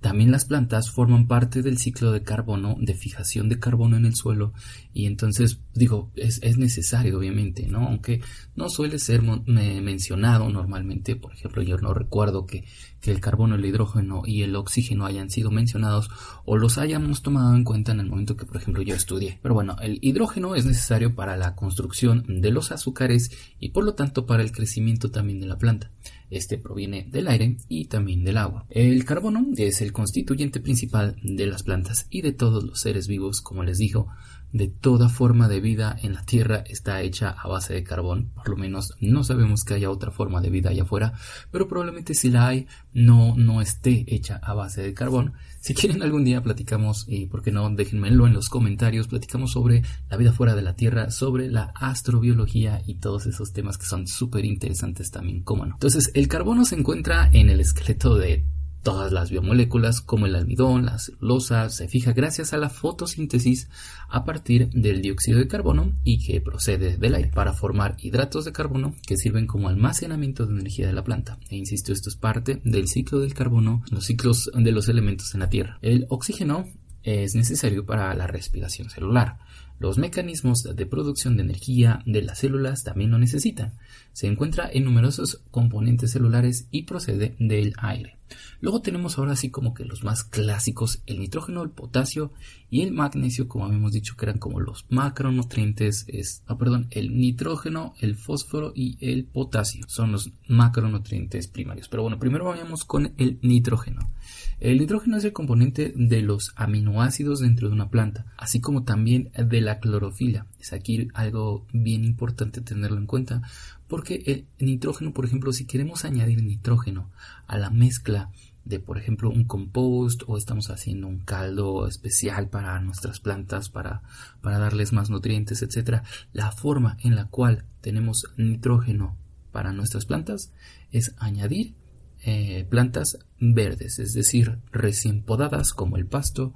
también 0.00 0.30
las 0.30 0.46
plantas 0.46 0.90
forman 0.90 1.26
parte 1.26 1.62
del 1.62 1.78
ciclo 1.78 2.10
de 2.10 2.22
carbono, 2.22 2.76
de 2.80 2.94
fijación 2.94 3.48
de 3.48 3.58
carbono 3.58 3.96
en 3.96 4.06
el 4.06 4.14
suelo, 4.14 4.54
y 4.94 5.06
entonces 5.06 5.60
digo, 5.74 6.10
es, 6.16 6.40
necesario 6.58 7.18
obviamente, 7.18 7.66
¿no? 7.66 7.86
Aunque 7.86 8.20
no 8.56 8.68
suele 8.68 8.98
ser 8.98 9.22
mencionado 9.22 10.48
normalmente, 10.48 11.16
por 11.16 11.34
ejemplo, 11.34 11.62
yo 11.62 11.76
no 11.78 11.92
recuerdo 11.92 12.46
que, 12.46 12.64
que 13.00 13.10
el 13.10 13.20
carbono, 13.20 13.54
el 13.54 13.64
hidrógeno 13.64 14.22
y 14.24 14.42
el 14.42 14.56
oxígeno 14.56 15.06
hayan 15.06 15.30
sido 15.30 15.50
mencionados 15.50 16.10
o 16.44 16.56
los 16.56 16.78
hayamos 16.78 17.22
tomado 17.22 17.54
en 17.54 17.64
cuenta 17.64 17.92
en 17.92 18.00
el 18.00 18.06
momento 18.06 18.36
que, 18.36 18.46
por 18.46 18.56
ejemplo, 18.56 18.82
yo 18.82 18.94
estudié. 18.94 19.38
Pero 19.42 19.54
bueno, 19.54 19.76
el 19.80 19.98
hidrógeno 20.02 20.54
es 20.54 20.64
necesario 20.64 21.14
para 21.14 21.36
la 21.36 21.54
construcción 21.54 22.24
de 22.26 22.50
los 22.50 22.72
azúcares 22.72 23.30
y 23.58 23.70
por 23.70 23.84
lo 23.84 23.94
tanto 23.94 24.26
para 24.26 24.42
el 24.42 24.52
crecimiento 24.52 25.10
también 25.10 25.40
de 25.40 25.46
la 25.46 25.58
planta. 25.58 25.90
Este 26.30 26.58
proviene 26.58 27.08
del 27.10 27.28
aire 27.28 27.56
y 27.68 27.86
también 27.86 28.24
del 28.24 28.38
agua. 28.38 28.66
El 28.70 29.04
carbono 29.04 29.46
es 29.56 29.80
el 29.80 29.92
constituyente 29.92 30.60
principal 30.60 31.16
de 31.22 31.46
las 31.46 31.62
plantas 31.62 32.06
y 32.08 32.22
de 32.22 32.32
todos 32.32 32.64
los 32.64 32.80
seres 32.80 33.08
vivos, 33.08 33.40
como 33.40 33.64
les 33.64 33.78
digo, 33.78 34.08
de 34.52 34.68
toda 34.68 35.08
forma 35.08 35.48
de 35.48 35.60
vida 35.60 35.96
en 36.02 36.14
la 36.14 36.24
Tierra 36.24 36.64
está 36.66 37.02
hecha 37.02 37.30
a 37.30 37.48
base 37.48 37.74
de 37.74 37.84
carbón. 37.84 38.30
Por 38.34 38.50
lo 38.50 38.56
menos 38.56 38.94
no 39.00 39.24
sabemos 39.24 39.64
que 39.64 39.74
haya 39.74 39.90
otra 39.90 40.10
forma 40.10 40.40
de 40.40 40.50
vida 40.50 40.70
allá 40.70 40.82
afuera, 40.82 41.12
pero 41.50 41.68
probablemente 41.68 42.14
si 42.14 42.30
la 42.30 42.48
hay, 42.48 42.66
no, 42.92 43.34
no 43.36 43.60
esté 43.60 44.04
hecha 44.08 44.40
a 44.42 44.54
base 44.54 44.82
de 44.82 44.94
carbón. 44.94 45.34
Si 45.60 45.74
quieren 45.74 46.02
algún 46.02 46.24
día 46.24 46.42
platicamos, 46.42 47.04
y 47.06 47.26
por 47.26 47.42
qué 47.42 47.52
no, 47.52 47.68
déjenmelo 47.70 48.26
en 48.26 48.32
los 48.32 48.48
comentarios, 48.48 49.08
platicamos 49.08 49.52
sobre 49.52 49.82
la 50.08 50.16
vida 50.16 50.32
fuera 50.32 50.54
de 50.54 50.62
la 50.62 50.74
Tierra, 50.74 51.10
sobre 51.10 51.50
la 51.50 51.72
astrobiología 51.74 52.82
y 52.86 52.94
todos 52.94 53.26
esos 53.26 53.52
temas 53.52 53.76
que 53.76 53.86
son 53.86 54.06
súper 54.06 54.44
interesantes 54.44 55.10
también, 55.10 55.42
cómo 55.42 55.66
no. 55.66 55.74
Entonces, 55.74 56.10
el 56.14 56.28
carbono 56.28 56.64
se 56.64 56.76
encuentra 56.76 57.28
en 57.32 57.50
el 57.50 57.60
esqueleto 57.60 58.16
de 58.16 58.44
Todas 58.82 59.12
las 59.12 59.30
biomoléculas, 59.30 60.00
como 60.00 60.26
el 60.26 60.34
almidón, 60.34 60.86
la 60.86 60.98
celulosa, 60.98 61.68
se 61.68 61.86
fija 61.86 62.12
gracias 62.12 62.54
a 62.54 62.56
la 62.56 62.70
fotosíntesis 62.70 63.68
a 64.08 64.24
partir 64.24 64.70
del 64.70 65.02
dióxido 65.02 65.38
de 65.38 65.48
carbono 65.48 65.92
y 66.02 66.24
que 66.24 66.40
procede 66.40 66.96
del 66.96 67.14
aire 67.14 67.30
para 67.34 67.52
formar 67.52 67.96
hidratos 67.98 68.46
de 68.46 68.52
carbono 68.52 68.94
que 69.06 69.18
sirven 69.18 69.46
como 69.46 69.68
almacenamiento 69.68 70.46
de 70.46 70.58
energía 70.58 70.86
de 70.86 70.94
la 70.94 71.04
planta. 71.04 71.38
E 71.50 71.56
insisto, 71.56 71.92
esto 71.92 72.08
es 72.08 72.16
parte 72.16 72.62
del 72.64 72.88
ciclo 72.88 73.20
del 73.20 73.34
carbono, 73.34 73.82
los 73.90 74.06
ciclos 74.06 74.50
de 74.54 74.72
los 74.72 74.88
elementos 74.88 75.34
en 75.34 75.40
la 75.40 75.50
Tierra. 75.50 75.78
El 75.82 76.06
oxígeno 76.08 76.66
es 77.02 77.34
necesario 77.34 77.84
para 77.84 78.14
la 78.14 78.26
respiración 78.26 78.90
celular. 78.90 79.38
Los 79.80 79.96
mecanismos 79.96 80.62
de 80.62 80.84
producción 80.84 81.38
de 81.38 81.42
energía 81.42 82.02
de 82.04 82.20
las 82.20 82.40
células 82.40 82.84
también 82.84 83.10
lo 83.10 83.18
necesitan. 83.18 83.72
Se 84.12 84.26
encuentra 84.26 84.68
en 84.70 84.84
numerosos 84.84 85.42
componentes 85.50 86.10
celulares 86.10 86.68
y 86.70 86.82
procede 86.82 87.34
del 87.38 87.72
aire. 87.78 88.18
Luego 88.60 88.82
tenemos 88.82 89.16
ahora 89.16 89.32
así 89.32 89.48
como 89.48 89.72
que 89.72 89.86
los 89.86 90.04
más 90.04 90.22
clásicos, 90.22 91.02
el 91.06 91.18
nitrógeno, 91.18 91.62
el 91.62 91.70
potasio 91.70 92.30
y 92.68 92.82
el 92.82 92.92
magnesio, 92.92 93.48
como 93.48 93.64
habíamos 93.64 93.92
dicho 93.92 94.16
que 94.16 94.26
eran 94.26 94.38
como 94.38 94.60
los 94.60 94.84
macronutrientes, 94.90 96.04
es, 96.08 96.42
ah, 96.46 96.58
perdón, 96.58 96.88
el 96.90 97.16
nitrógeno, 97.16 97.94
el 98.00 98.16
fósforo 98.16 98.72
y 98.74 98.98
el 99.00 99.24
potasio 99.24 99.86
son 99.88 100.12
los 100.12 100.30
macronutrientes 100.46 101.48
primarios. 101.48 101.88
Pero 101.88 102.02
bueno, 102.02 102.18
primero 102.18 102.44
vayamos 102.44 102.84
con 102.84 103.14
el 103.16 103.38
nitrógeno. 103.40 104.12
El 104.60 104.78
nitrógeno 104.78 105.16
es 105.16 105.24
el 105.24 105.32
componente 105.32 105.94
de 105.96 106.20
los 106.20 106.52
aminoácidos 106.54 107.40
dentro 107.40 107.68
de 107.68 107.74
una 107.74 107.88
planta, 107.88 108.26
así 108.36 108.60
como 108.60 108.84
también 108.84 109.30
de 109.34 109.62
la 109.62 109.80
clorofila. 109.80 110.46
Es 110.60 110.74
aquí 110.74 111.08
algo 111.14 111.66
bien 111.72 112.04
importante 112.04 112.60
tenerlo 112.60 112.98
en 112.98 113.06
cuenta, 113.06 113.40
porque 113.88 114.22
el 114.26 114.46
nitrógeno, 114.58 115.14
por 115.14 115.24
ejemplo, 115.24 115.54
si 115.54 115.64
queremos 115.64 116.04
añadir 116.04 116.42
nitrógeno 116.42 117.10
a 117.46 117.56
la 117.56 117.70
mezcla 117.70 118.30
de 118.66 118.78
por 118.78 118.98
ejemplo 118.98 119.30
un 119.30 119.44
compost 119.44 120.24
o 120.26 120.36
estamos 120.36 120.68
haciendo 120.68 121.08
un 121.08 121.20
caldo 121.20 121.86
especial 121.86 122.50
para 122.50 122.78
nuestras 122.80 123.18
plantas 123.18 123.70
para, 123.70 124.02
para 124.42 124.58
darles 124.58 124.92
más 124.92 125.08
nutrientes, 125.08 125.62
etcétera, 125.62 126.02
la 126.34 126.52
forma 126.52 126.98
en 127.00 127.16
la 127.16 127.28
cual 127.28 127.64
tenemos 127.80 128.26
nitrógeno 128.36 129.16
para 129.52 129.72
nuestras 129.72 130.04
plantas 130.04 130.52
es 130.92 131.14
añadir 131.18 131.74
eh, 132.22 132.66
plantas 132.68 133.18
verdes, 133.38 133.98
es 133.98 134.12
decir, 134.12 134.58
recién 134.72 135.22
podadas 135.22 135.72
como 135.72 135.96
el 135.96 136.06
pasto, 136.06 136.54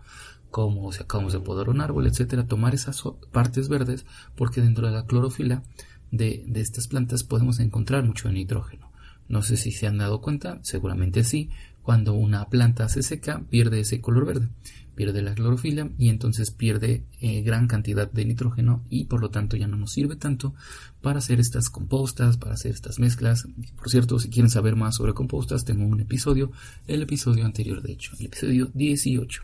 como 0.51 0.93
si 0.93 1.03
acabamos 1.03 1.33
de 1.33 1.41
podar 1.41 1.69
un 1.69 1.81
árbol, 1.81 2.07
etcétera, 2.07 2.47
tomar 2.47 2.75
esas 2.75 3.03
partes 3.33 3.69
verdes 3.69 4.07
porque 4.37 4.61
dentro 4.61 4.87
de 4.87 4.93
la 4.93 5.07
clorofila 5.07 5.63
de, 6.11 6.45
de 6.47 6.61
estas 6.61 6.87
plantas 6.87 7.25
podemos 7.25 7.59
encontrar 7.61 8.05
mucho 8.05 8.31
nitrógeno. 8.31 8.93
No 9.29 9.43
sé 9.43 9.57
si 9.57 9.73
se 9.73 9.87
han 9.87 9.99
dado 9.99 10.21
cuenta, 10.21 10.61
seguramente 10.63 11.25
sí, 11.25 11.51
cuando 11.85 12.15
una 12.15 12.49
planta 12.49 12.89
se 12.89 13.03
seca, 13.03 13.45
pierde 13.51 13.81
ese 13.81 14.01
color 14.01 14.25
verde, 14.25 14.49
pierde 14.95 15.21
la 15.21 15.35
clorofila 15.35 15.91
y 15.99 16.09
entonces 16.09 16.51
pierde 16.51 17.05
eh, 17.21 17.43
gran 17.43 17.69
cantidad 17.69 18.11
de 18.11 18.25
nitrógeno 18.25 18.83
y 18.89 19.05
por 19.05 19.21
lo 19.21 19.29
tanto 19.31 19.59
ya 19.59 19.67
no 19.67 19.77
nos 19.77 19.93
sirve 19.93 20.17
tanto 20.17 20.55
para 21.03 21.19
hacer 21.19 21.41
estas 21.41 21.69
compostas, 21.69 22.39
para 22.39 22.55
hacer 22.55 22.73
estas 22.73 22.99
mezclas. 22.99 23.47
Por 23.77 23.91
cierto, 23.91 24.19
si 24.19 24.31
quieren 24.31 24.49
saber 24.49 24.77
más 24.77 24.97
sobre 24.97 25.13
compostas, 25.13 25.67
tengo 25.67 25.85
un 25.85 26.01
episodio, 26.01 26.53
el 26.87 27.03
episodio 27.03 27.45
anterior 27.45 27.83
de 27.83 27.93
hecho, 27.93 28.13
el 28.19 28.27
episodio 28.27 28.71
18. 28.73 29.43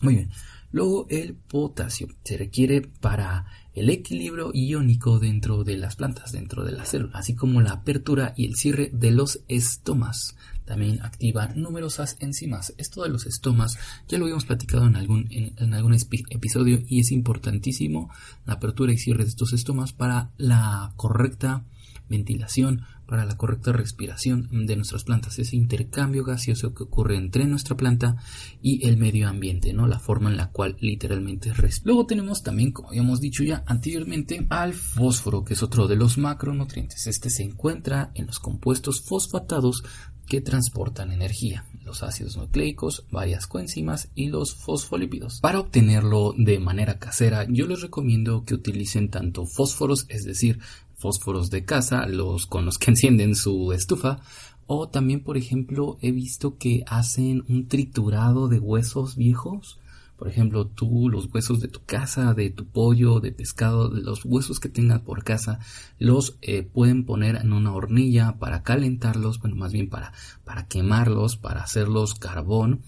Muy 0.00 0.14
bien. 0.14 0.30
Luego 0.72 1.06
el 1.10 1.34
potasio 1.34 2.08
se 2.24 2.38
requiere 2.38 2.80
para 2.80 3.46
el 3.74 3.90
equilibrio 3.90 4.50
iónico 4.54 5.18
dentro 5.18 5.62
de 5.62 5.76
las 5.76 5.96
plantas, 5.96 6.32
dentro 6.32 6.64
de 6.64 6.72
la 6.72 6.86
célula, 6.86 7.18
así 7.18 7.34
como 7.34 7.60
la 7.60 7.72
apertura 7.72 8.32
y 8.34 8.46
el 8.46 8.56
cierre 8.56 8.90
de 8.92 9.10
los 9.10 9.40
estomas. 9.48 10.36
También 10.66 11.00
activa 11.02 11.52
numerosas 11.54 12.16
enzimas. 12.20 12.74
Esto 12.76 13.02
de 13.02 13.08
los 13.08 13.26
estomas 13.26 13.78
ya 14.08 14.18
lo 14.18 14.24
habíamos 14.24 14.44
platicado 14.44 14.86
en 14.86 14.96
algún, 14.96 15.28
en, 15.30 15.74
algún 15.74 15.94
episodio 15.94 16.82
y 16.86 17.00
es 17.00 17.12
importantísimo 17.12 18.10
la 18.44 18.54
apertura 18.54 18.92
y 18.92 18.98
cierre 18.98 19.24
de 19.24 19.30
estos 19.30 19.52
estomas 19.52 19.92
para 19.92 20.32
la 20.36 20.92
correcta 20.96 21.64
ventilación, 22.08 22.82
para 23.06 23.24
la 23.24 23.36
correcta 23.36 23.72
respiración 23.72 24.48
de 24.66 24.76
nuestras 24.76 25.04
plantas, 25.04 25.38
ese 25.38 25.56
intercambio 25.56 26.24
gaseoso 26.24 26.74
que 26.74 26.84
ocurre 26.84 27.16
entre 27.16 27.46
nuestra 27.46 27.76
planta 27.76 28.16
y 28.60 28.86
el 28.86 28.96
medio 28.96 29.28
ambiente, 29.28 29.72
¿no? 29.72 29.86
La 29.86 29.98
forma 29.98 30.30
en 30.30 30.36
la 30.36 30.50
cual 30.50 30.76
literalmente 30.80 31.52
respira. 31.52 31.92
Luego 31.92 32.06
tenemos 32.06 32.42
también, 32.42 32.72
como 32.72 32.88
habíamos 32.88 33.20
dicho 33.20 33.44
ya 33.44 33.62
anteriormente, 33.66 34.46
al 34.50 34.74
fósforo, 34.74 35.44
que 35.44 35.54
es 35.54 35.62
otro 35.62 35.86
de 35.86 35.96
los 35.96 36.18
macronutrientes. 36.18 37.06
Este 37.06 37.30
se 37.30 37.44
encuentra 37.44 38.10
en 38.14 38.26
los 38.26 38.38
compuestos 38.38 39.02
fosfatados 39.02 39.82
que 40.26 40.40
transportan 40.40 41.12
energía, 41.12 41.64
los 41.84 42.02
ácidos 42.02 42.36
nucleicos, 42.36 43.04
varias 43.10 43.46
coenzimas 43.46 44.08
y 44.14 44.28
los 44.28 44.54
fosfolípidos. 44.54 45.40
Para 45.40 45.60
obtenerlo 45.60 46.34
de 46.36 46.58
manera 46.58 46.98
casera, 46.98 47.46
yo 47.48 47.66
les 47.66 47.80
recomiendo 47.80 48.44
que 48.44 48.54
utilicen 48.54 49.10
tanto 49.10 49.46
fósforos, 49.46 50.06
es 50.08 50.24
decir, 50.24 50.58
fósforos 50.96 51.50
de 51.50 51.64
casa, 51.64 52.06
los 52.06 52.46
con 52.46 52.64
los 52.64 52.78
que 52.78 52.90
encienden 52.92 53.34
su 53.36 53.72
estufa, 53.72 54.20
o 54.66 54.88
también, 54.88 55.22
por 55.22 55.36
ejemplo, 55.36 55.96
he 56.02 56.10
visto 56.10 56.56
que 56.58 56.82
hacen 56.88 57.44
un 57.48 57.68
triturado 57.68 58.48
de 58.48 58.58
huesos 58.58 59.16
viejos. 59.16 59.78
Por 60.16 60.28
ejemplo, 60.28 60.66
tú 60.66 61.08
los 61.10 61.32
huesos 61.32 61.60
de 61.60 61.68
tu 61.68 61.80
casa, 61.84 62.32
de 62.32 62.50
tu 62.50 62.66
pollo, 62.66 63.20
de 63.20 63.32
pescado, 63.32 63.90
los 63.90 64.24
huesos 64.24 64.60
que 64.60 64.70
tengas 64.70 65.00
por 65.00 65.24
casa, 65.24 65.60
los 65.98 66.38
eh, 66.40 66.62
pueden 66.62 67.04
poner 67.04 67.36
en 67.36 67.52
una 67.52 67.74
hornilla 67.74 68.38
para 68.38 68.62
calentarlos, 68.62 69.40
bueno, 69.40 69.56
más 69.56 69.72
bien 69.72 69.90
para, 69.90 70.12
para 70.44 70.66
quemarlos, 70.66 71.36
para 71.36 71.62
hacerlos 71.62 72.14
carbón, 72.14 72.80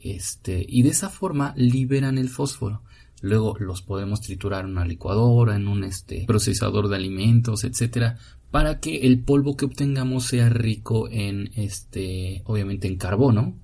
este, 0.00 0.64
y 0.66 0.82
de 0.82 0.88
esa 0.88 1.10
forma 1.10 1.52
liberan 1.56 2.16
el 2.16 2.30
fósforo. 2.30 2.82
Luego 3.20 3.56
los 3.58 3.82
podemos 3.82 4.22
triturar 4.22 4.64
en 4.64 4.70
una 4.72 4.86
licuadora, 4.86 5.56
en 5.56 5.68
un 5.68 5.84
este, 5.84 6.24
procesador 6.26 6.88
de 6.88 6.96
alimentos, 6.96 7.64
etcétera, 7.64 8.18
para 8.50 8.80
que 8.80 9.06
el 9.06 9.20
polvo 9.20 9.56
que 9.56 9.66
obtengamos 9.66 10.24
sea 10.26 10.48
rico 10.48 11.08
en 11.10 11.50
este, 11.54 12.42
obviamente 12.46 12.88
en 12.88 12.96
carbono, 12.96 13.58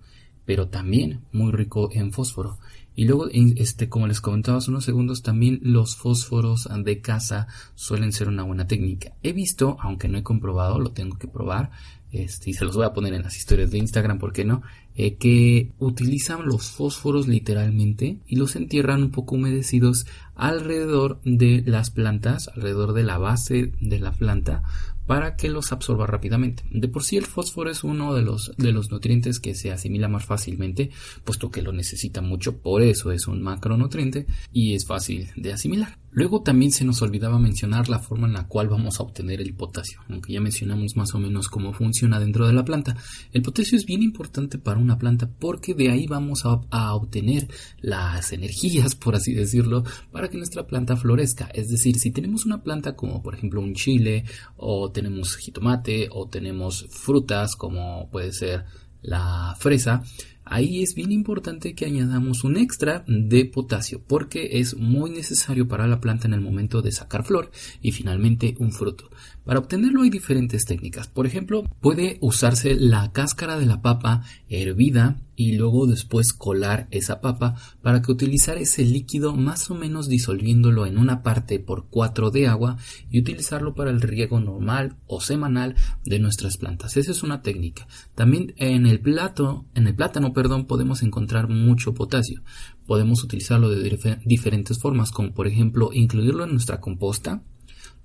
pero 0.45 0.69
también 0.69 1.23
muy 1.33 1.53
rico 1.53 1.89
en 1.93 2.13
fósforo. 2.13 2.59
Y 2.97 3.05
luego, 3.05 3.29
este, 3.31 3.89
como 3.91 4.07
les 4.07 4.23
comentaba 4.23 4.59
hace 4.59 4.71
unos 4.71 4.85
segundos, 4.85 5.23
también 5.23 5.61
los 5.63 5.97
fósforos 5.97 6.69
de 6.83 7.01
casa 7.03 7.47
suelen 7.75 8.13
ser 8.13 8.29
una 8.29 8.43
buena 8.43 8.67
técnica. 8.67 9.13
He 9.23 9.33
visto, 9.33 9.77
aunque 9.81 10.09
no 10.09 10.17
he 10.17 10.23
comprobado, 10.23 10.81
lo 10.81 10.93
tengo 10.93 11.19
que 11.19 11.29
probar, 11.29 11.71
este, 12.11 12.51
y 12.51 12.55
se 12.55 12.65
los 12.65 12.75
voy 12.75 12.87
a 12.87 12.95
poner 12.95 13.13
en 13.13 13.23
las 13.23 13.37
historias 13.37 13.71
de 13.71 13.79
Instagram, 13.79 14.19
¿por 14.19 14.33
qué 14.33 14.45
no? 14.45 14.63
Eh, 14.95 15.17
que 15.17 15.73
utilizan 15.79 16.47
los 16.47 16.71
fósforos 16.71 17.29
literalmente 17.29 18.21
y 18.27 18.37
los 18.37 18.57
entierran 18.57 19.03
un 19.03 19.11
poco 19.11 19.35
humedecidos 19.35 20.07
alrededor 20.35 21.21
de 21.25 21.63
las 21.67 21.91
plantas, 21.91 22.49
alrededor 22.49 22.95
de 22.95 23.03
la 23.03 23.19
base 23.19 23.73
de 23.81 23.99
la 23.99 24.13
planta, 24.13 24.63
para 25.07 25.37
que 25.37 25.49
los 25.49 25.73
absorba 25.73 26.07
rápidamente. 26.07 26.65
De 26.71 26.89
por 26.89 27.05
sí 27.05 27.17
el 27.17 27.27
fósforo 27.27 27.71
es 27.71 27.85
uno 27.85 28.15
de 28.15 28.23
los, 28.23 28.53
de 28.57 28.73
los 28.73 28.91
nutrientes 28.91 29.41
que 29.41 29.55
se 29.55 29.73
asimila 29.73 30.09
más 30.09 30.25
fácilmente, 30.25 30.91
puesto 31.25 31.51
que 31.51 31.63
lo 31.63 31.73
necesita 31.73 32.21
mucho, 32.21 32.59
por 32.59 32.83
eso 32.83 33.13
es 33.13 33.27
un 33.27 33.43
macronutriente 33.43 34.27
y 34.53 34.75
es 34.75 34.87
fácil 34.87 35.31
de 35.37 35.53
asimilar. 35.53 35.99
Luego 36.17 36.41
también 36.41 36.73
se 36.73 36.87
nos 36.87 37.03
olvidaba 37.03 37.39
mencionar 37.39 37.91
la 37.91 37.99
forma 37.99 38.27
en 38.27 38.33
la 38.33 38.49
cual 38.49 38.71
vamos 38.71 38.99
a 38.99 39.03
obtener 39.03 39.43
el 39.43 39.53
potasio, 39.53 40.01
aunque 40.09 40.33
ya 40.33 40.41
mencionamos 40.41 40.97
más 40.97 41.15
o 41.15 41.19
menos 41.19 41.49
cómo 41.49 41.75
funciona 41.75 42.19
dentro 42.19 42.47
de 42.47 42.55
la 42.55 42.65
planta. 42.65 42.97
El 43.35 43.43
potasio 43.43 43.77
es 43.77 43.85
bien 43.85 44.03
importante 44.03 44.57
para 44.57 44.81
una 44.81 44.97
planta 44.97 45.29
porque 45.29 45.75
de 45.75 45.91
ahí 45.91 46.07
vamos 46.07 46.47
a, 46.47 46.95
obtener 46.95 47.49
las 47.83 48.33
energías, 48.33 48.95
por 48.95 49.15
así 49.15 49.35
decirlo, 49.35 49.85
para 50.11 50.29
que 50.29 50.39
nuestra 50.39 50.67
planta 50.67 50.97
florezca. 50.97 51.51
Es 51.53 51.69
decir, 51.69 51.99
si 51.99 52.11
tenemos 52.13 52.47
una 52.47 52.63
planta 52.63 52.97
como 52.97 53.23
por 53.23 53.35
ejemplo 53.35 53.61
un 53.61 53.75
chile 53.75 54.25
o 54.57 54.91
tenemos 54.91 55.37
jitomate 55.37 56.09
o 56.11 56.31
tenemos 56.31 56.87
frutas 56.89 57.57
como 57.57 58.09
puede 58.09 58.33
ser 58.33 58.65
la 59.03 59.55
fresa, 59.59 60.03
ahí 60.47 60.83
es 60.83 60.95
bien 60.95 61.13
importante 61.13 61.75
que 61.75 61.85
añadamos 61.85 62.45
un 62.45 62.57
extra 62.57 63.05
de 63.07 63.45
potasio 63.45 64.03
porque 64.07 64.61
es 64.61 64.77
muy 64.77 65.11
necesario 65.11 65.69
para 65.69 65.87
la 65.87 66.01
planta 66.01 66.27
en 66.27 66.35
el 66.35 66.41
momento 66.41 66.81
de 66.81 66.93
sacar 66.93 67.25
flor 67.25 67.51
y 67.83 67.93
finalmente 67.93 68.55
un 68.59 68.73
fruto. 68.73 69.11
Para 69.45 69.59
obtenerlo 69.59 70.03
hay 70.03 70.11
diferentes 70.11 70.65
técnicas. 70.65 71.09
Por 71.09 71.27
ejemplo, 71.27 71.65
puede 71.81 72.19
usarse 72.21 72.75
la 72.75 73.13
cáscara 73.13 73.59
de 73.59 73.67
la 73.67 73.83
papa 73.83 74.23
hervida 74.49 75.21
y 75.37 75.53
luego 75.53 75.87
después 75.87 76.33
colar 76.33 76.89
esa 76.91 77.21
papa 77.21 77.55
para 77.83 78.03
que 78.03 78.11
utilizar 78.11 78.57
ese 78.57 78.85
líquido 78.85 79.37
más 79.37 79.71
o 79.71 79.75
menos 79.75 80.09
disolviéndolo 80.09 80.87
en 80.87 80.99
una 80.99 81.23
parte 81.23 81.59
por 81.59 81.87
4 81.89 82.31
de 82.31 82.49
agua 82.49 82.79
y 83.11 83.21
utilizarlo 83.21 83.75
para 83.75 83.91
el 83.91 84.01
riego 84.01 84.41
normal 84.41 84.97
o 85.07 85.21
semanal 85.21 85.77
de 86.05 86.19
nuestras 86.19 86.57
plantas. 86.57 86.97
Esa 86.97 87.13
es 87.13 87.23
una 87.23 87.43
técnica. 87.43 87.87
También 88.15 88.55
en 88.57 88.87
el 88.87 89.01
plato, 89.01 89.67
en 89.75 89.87
el 89.87 89.95
plátano, 89.95 90.33
perdón, 90.33 90.67
podemos 90.67 91.03
encontrar 91.03 91.49
mucho 91.49 91.95
potasio. 91.95 92.43
Podemos 92.87 93.23
utilizarlo 93.23 93.69
de 93.69 94.19
diferentes 94.25 94.79
formas, 94.79 95.11
como 95.11 95.35
por 95.35 95.47
ejemplo 95.47 95.91
incluirlo 95.93 96.45
en 96.45 96.53
nuestra 96.53 96.81
composta 96.81 97.43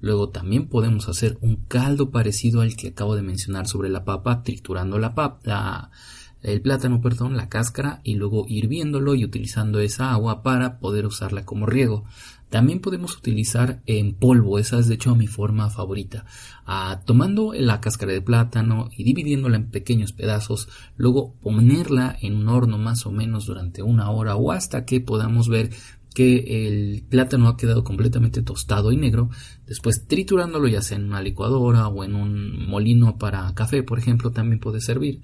Luego 0.02 0.30
también 0.30 0.68
podemos 0.68 1.08
hacer 1.08 1.38
un 1.42 1.58
caldo 1.68 2.10
parecido 2.10 2.62
al 2.62 2.76
que 2.76 2.90
acabo 2.90 3.16
de 3.16 3.22
mencionar 3.22 3.68
sobre 3.68 3.90
la 3.90 4.04
papa, 4.04 4.42
triturando 4.42 4.98
la 4.98 5.14
papa, 5.14 5.92
el 6.44 6.62
plátano, 6.62 7.02
perdón, 7.02 7.38
la 7.38 7.50
cáscara 7.50 8.02
y 8.04 8.16
luego 8.16 8.46
hirviéndolo 8.48 9.16
y 9.16 9.26
utilizando 9.26 9.80
esa 9.80 10.12
agua 10.12 10.44
para 10.44 10.80
poder 10.80 11.06
usarla 11.06 11.46
como 11.46 11.66
riego. 11.66 12.06
También 12.50 12.82
podemos 12.82 13.16
utilizar 13.16 13.82
en 13.86 14.14
polvo, 14.14 14.60
esa 14.60 14.78
es 14.78 14.88
de 14.88 14.96
hecho 14.96 15.16
mi 15.16 15.28
forma 15.28 15.70
favorita. 15.70 16.26
Ah, 16.66 17.02
tomando 17.06 17.54
la 17.54 17.80
cáscara 17.80 18.12
de 18.12 18.22
plátano 18.22 18.90
y 18.96 19.06
dividiéndola 19.06 19.56
en 19.56 19.72
pequeños 19.72 20.12
pedazos, 20.12 20.68
luego 20.98 21.34
ponerla 21.42 22.18
en 22.22 22.36
un 22.36 22.50
horno 22.50 22.78
más 22.78 23.06
o 23.06 23.12
menos 23.12 23.46
durante 23.46 23.84
una 23.84 24.12
hora 24.12 24.36
o 24.36 24.52
hasta 24.52 24.84
que 24.84 25.00
podamos 25.00 25.48
ver 25.48 25.70
que 26.14 26.68
el 26.68 27.04
plátano 27.04 27.48
ha 27.48 27.56
quedado 27.56 27.84
completamente 27.84 28.42
tostado 28.42 28.92
y 28.92 28.98
negro, 28.98 29.30
después 29.66 30.08
triturándolo 30.08 30.68
ya 30.68 30.82
sea 30.82 30.98
en 30.98 31.06
una 31.06 31.22
licuadora 31.22 31.88
o 31.88 32.04
en 32.04 32.16
un 32.16 32.68
molino 32.68 33.18
para 33.18 33.54
café, 33.54 33.82
por 33.84 33.98
ejemplo, 33.98 34.32
también 34.32 34.60
puede 34.60 34.82
servir. 34.82 35.22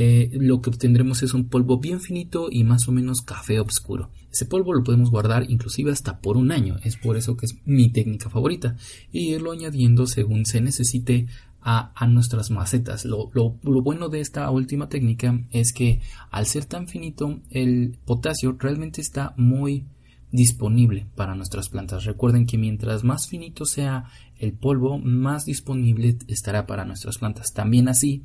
Eh, 0.00 0.30
lo 0.34 0.62
que 0.62 0.70
obtendremos 0.70 1.24
es 1.24 1.34
un 1.34 1.48
polvo 1.48 1.80
bien 1.80 2.00
finito 2.00 2.46
y 2.52 2.62
más 2.62 2.86
o 2.86 2.92
menos 2.92 3.20
café 3.20 3.58
oscuro. 3.58 4.10
Ese 4.30 4.46
polvo 4.46 4.72
lo 4.72 4.84
podemos 4.84 5.10
guardar 5.10 5.50
inclusive 5.50 5.90
hasta 5.90 6.20
por 6.20 6.36
un 6.36 6.52
año, 6.52 6.76
es 6.84 6.96
por 6.96 7.16
eso 7.16 7.36
que 7.36 7.46
es 7.46 7.56
mi 7.64 7.90
técnica 7.90 8.30
favorita, 8.30 8.76
y 9.10 9.30
irlo 9.34 9.50
añadiendo 9.50 10.06
según 10.06 10.46
se 10.46 10.60
necesite 10.60 11.26
a, 11.60 11.90
a, 11.96 12.06
nuestras 12.06 12.52
macetas. 12.52 13.04
Lo, 13.04 13.32
lo, 13.34 13.58
lo, 13.64 13.82
bueno 13.82 14.08
de 14.08 14.20
esta 14.20 14.48
última 14.52 14.88
técnica 14.88 15.36
es 15.50 15.72
que 15.72 16.00
al 16.30 16.46
ser 16.46 16.64
tan 16.66 16.86
finito 16.86 17.40
el 17.50 17.98
potasio 18.04 18.56
realmente 18.56 19.00
está 19.00 19.34
muy 19.36 19.84
disponible 20.30 21.06
para 21.14 21.34
nuestras 21.34 21.68
plantas. 21.68 22.04
Recuerden 22.04 22.46
que 22.46 22.58
mientras 22.58 23.04
más 23.04 23.28
finito 23.28 23.64
sea 23.64 24.04
el 24.38 24.52
polvo, 24.52 24.98
más 24.98 25.44
disponible 25.44 26.16
estará 26.28 26.66
para 26.66 26.84
nuestras 26.84 27.18
plantas. 27.18 27.52
También 27.52 27.88
así, 27.88 28.22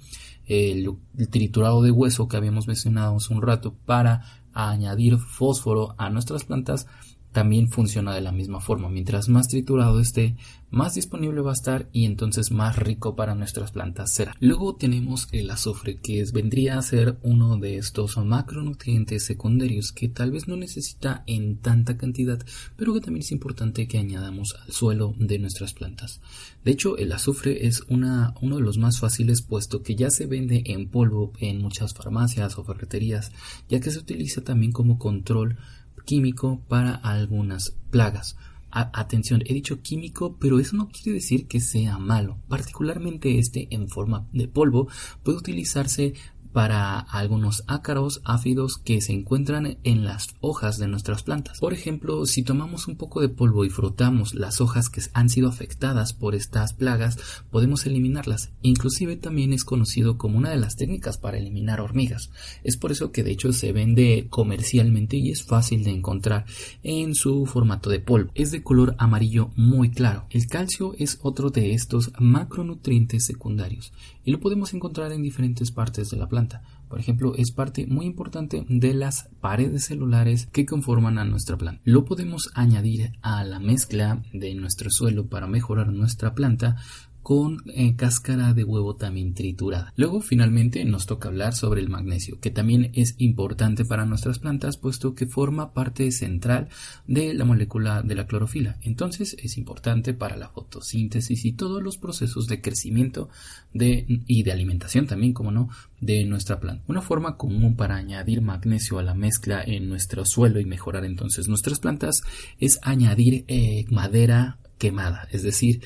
el, 0.47 0.89
triturado 1.29 1.81
de 1.81 1.91
hueso 1.91 2.27
que 2.27 2.37
habíamos 2.37 2.67
mencionado 2.67 3.15
hace 3.15 3.33
un 3.33 3.41
rato 3.41 3.73
para 3.85 4.43
añadir 4.53 5.17
fósforo 5.17 5.95
a 5.97 6.09
nuestras 6.09 6.43
plantas 6.43 6.87
también 7.33 7.67
funciona 7.69 8.13
de 8.13 8.21
la 8.21 8.31
misma 8.31 8.61
forma. 8.61 8.87
Mientras 8.87 9.27
más 9.27 9.49
triturado 9.49 9.99
esté, 9.99 10.37
más 10.69 10.95
disponible 10.95 11.41
va 11.41 11.51
a 11.51 11.53
estar 11.53 11.87
y 11.91 12.05
entonces 12.05 12.51
más 12.51 12.77
rico 12.77 13.15
para 13.15 13.35
nuestras 13.35 13.71
plantas 13.71 14.11
será. 14.11 14.35
Luego 14.39 14.75
tenemos 14.75 15.27
el 15.31 15.51
azufre, 15.51 15.97
que 15.97 16.23
vendría 16.33 16.77
a 16.77 16.81
ser 16.81 17.17
uno 17.21 17.57
de 17.57 17.77
estos 17.77 18.17
macronutrientes 18.17 19.25
secundarios 19.25 19.91
que 19.91 20.09
tal 20.09 20.31
vez 20.31 20.47
no 20.47 20.55
necesita 20.55 21.23
en 21.27 21.57
tanta 21.57 21.97
cantidad, 21.97 22.43
pero 22.75 22.93
que 22.93 23.01
también 23.01 23.21
es 23.21 23.31
importante 23.31 23.87
que 23.87 23.99
añadamos 23.99 24.55
al 24.65 24.71
suelo 24.71 25.13
de 25.19 25.37
nuestras 25.37 25.73
plantas. 25.73 26.21
De 26.63 26.71
hecho, 26.71 26.97
el 26.97 27.11
azufre 27.11 27.67
es 27.67 27.83
una, 27.89 28.33
uno 28.41 28.55
de 28.55 28.63
los 28.63 28.77
más 28.77 28.99
fáciles 28.99 29.41
puesto 29.41 29.83
que 29.83 29.95
ya 29.95 30.09
se 30.09 30.25
vende 30.25 30.63
en 30.67 30.89
polvo 30.89 31.33
en 31.39 31.61
muchas 31.61 31.93
farmacias 31.93 32.57
o 32.57 32.63
ferreterías, 32.63 33.31
ya 33.69 33.79
que 33.79 33.91
se 33.91 33.99
utiliza 33.99 34.41
también 34.41 34.71
como 34.71 34.97
control 34.97 35.57
químico 36.05 36.61
para 36.67 36.93
algunas 36.95 37.75
plagas. 37.89 38.35
atención, 38.71 39.43
he 39.45 39.53
dicho 39.53 39.81
químico, 39.81 40.37
pero 40.39 40.59
eso 40.59 40.75
no 40.75 40.89
quiere 40.89 41.13
decir 41.13 41.47
que 41.47 41.59
sea 41.59 41.99
malo. 41.99 42.39
Particularmente 42.47 43.37
este 43.37 43.67
en 43.69 43.87
forma 43.87 44.27
de 44.31 44.47
polvo 44.47 44.87
puede 45.21 45.37
utilizarse 45.37 46.15
para 46.53 46.99
algunos 46.99 47.63
ácaros 47.67 48.21
áfidos 48.23 48.77
que 48.77 49.01
se 49.01 49.11
encuentran 49.11 49.77
en 49.83 50.05
las 50.05 50.27
hojas 50.39 50.77
de 50.77 50.87
nuestras 50.87 51.23
plantas. 51.23 51.59
Por 51.59 51.73
ejemplo, 51.73 52.25
si 52.25 52.43
tomamos 52.43 52.87
un 52.87 52.95
poco 52.95 53.21
de 53.21 53.29
polvo 53.29 53.65
y 53.65 53.69
frotamos 53.69 54.35
las 54.35 54.61
hojas 54.61 54.89
que 54.89 55.01
han 55.13 55.29
sido 55.29 55.49
afectadas 55.49 56.13
por 56.13 56.35
estas 56.35 56.73
plagas, 56.73 57.17
podemos 57.51 57.85
eliminarlas. 57.85 58.51
Inclusive 58.61 59.17
también 59.17 59.51
es 59.51 59.65
conocido 59.65 60.17
como 60.17 60.37
una 60.37 60.51
de 60.51 60.57
las 60.57 60.75
técnicas 60.75 61.17
para 61.17 61.37
eliminar 61.37 61.81
hormigas. 61.81 62.29
Es 62.63 62.77
por 62.77 62.91
eso 62.91 63.11
que 63.11 63.23
de 63.23 63.31
hecho 63.31 63.51
se 63.51 63.73
vende 63.73 64.27
comercialmente 64.29 65.17
y 65.17 65.31
es 65.31 65.43
fácil 65.43 65.83
de 65.83 65.91
encontrar 65.91 66.45
en 66.83 67.15
su 67.15 67.45
formato 67.45 67.89
de 67.89 67.99
polvo. 67.99 68.31
Es 68.35 68.51
de 68.51 68.63
color 68.63 68.95
amarillo 68.99 69.51
muy 69.55 69.89
claro. 69.89 70.25
El 70.29 70.45
calcio 70.47 70.93
es 70.99 71.19
otro 71.23 71.49
de 71.49 71.73
estos 71.73 72.11
macronutrientes 72.19 73.25
secundarios 73.25 73.91
y 74.23 74.31
lo 74.31 74.39
podemos 74.39 74.73
encontrar 74.73 75.11
en 75.11 75.21
diferentes 75.21 75.71
partes 75.71 76.09
de 76.09 76.17
la 76.17 76.27
planta. 76.27 76.61
Por 76.87 76.99
ejemplo, 76.99 77.33
es 77.35 77.51
parte 77.51 77.87
muy 77.87 78.05
importante 78.05 78.65
de 78.69 78.93
las 78.93 79.29
paredes 79.41 79.85
celulares 79.85 80.47
que 80.51 80.65
conforman 80.65 81.17
a 81.17 81.25
nuestra 81.25 81.57
planta. 81.57 81.81
Lo 81.83 82.05
podemos 82.05 82.51
añadir 82.53 83.13
a 83.21 83.43
la 83.43 83.59
mezcla 83.59 84.23
de 84.33 84.53
nuestro 84.55 84.89
suelo 84.91 85.27
para 85.27 85.47
mejorar 85.47 85.87
nuestra 85.91 86.33
planta 86.33 86.77
con 87.23 87.63
eh, 87.73 87.95
cáscara 87.95 88.53
de 88.53 88.63
huevo 88.63 88.95
también 88.95 89.33
triturada. 89.33 89.93
Luego 89.95 90.21
finalmente 90.21 90.83
nos 90.85 91.05
toca 91.05 91.29
hablar 91.29 91.55
sobre 91.55 91.81
el 91.81 91.89
magnesio, 91.89 92.39
que 92.39 92.51
también 92.51 92.91
es 92.93 93.15
importante 93.17 93.85
para 93.85 94.05
nuestras 94.05 94.39
plantas 94.39 94.77
puesto 94.77 95.15
que 95.15 95.25
forma 95.25 95.73
parte 95.73 96.11
central 96.11 96.67
de 97.07 97.33
la 97.33 97.45
molécula 97.45 98.03
de 98.03 98.15
la 98.15 98.27
clorofila. 98.27 98.77
Entonces 98.81 99.35
es 99.41 99.57
importante 99.57 100.13
para 100.13 100.35
la 100.35 100.49
fotosíntesis 100.49 101.45
y 101.45 101.53
todos 101.53 101.81
los 101.81 101.97
procesos 101.97 102.47
de 102.47 102.61
crecimiento 102.61 103.29
y 103.73 104.43
de 104.43 104.51
alimentación 104.51 105.07
también, 105.07 105.33
como 105.33 105.51
no, 105.51 105.69
de 106.01 106.25
nuestra 106.25 106.59
planta. 106.59 106.83
Una 106.87 107.01
forma 107.01 107.37
común 107.37 107.75
para 107.75 107.95
añadir 107.95 108.41
magnesio 108.41 108.99
a 108.99 109.03
la 109.03 109.13
mezcla 109.13 109.63
en 109.65 109.87
nuestro 109.87 110.25
suelo 110.25 110.59
y 110.59 110.65
mejorar 110.65 111.05
entonces 111.05 111.47
nuestras 111.47 111.79
plantas 111.79 112.21
es 112.59 112.79
añadir 112.83 113.45
eh, 113.47 113.85
madera 113.89 114.59
quemada, 114.77 115.27
es 115.31 115.43
decir, 115.43 115.81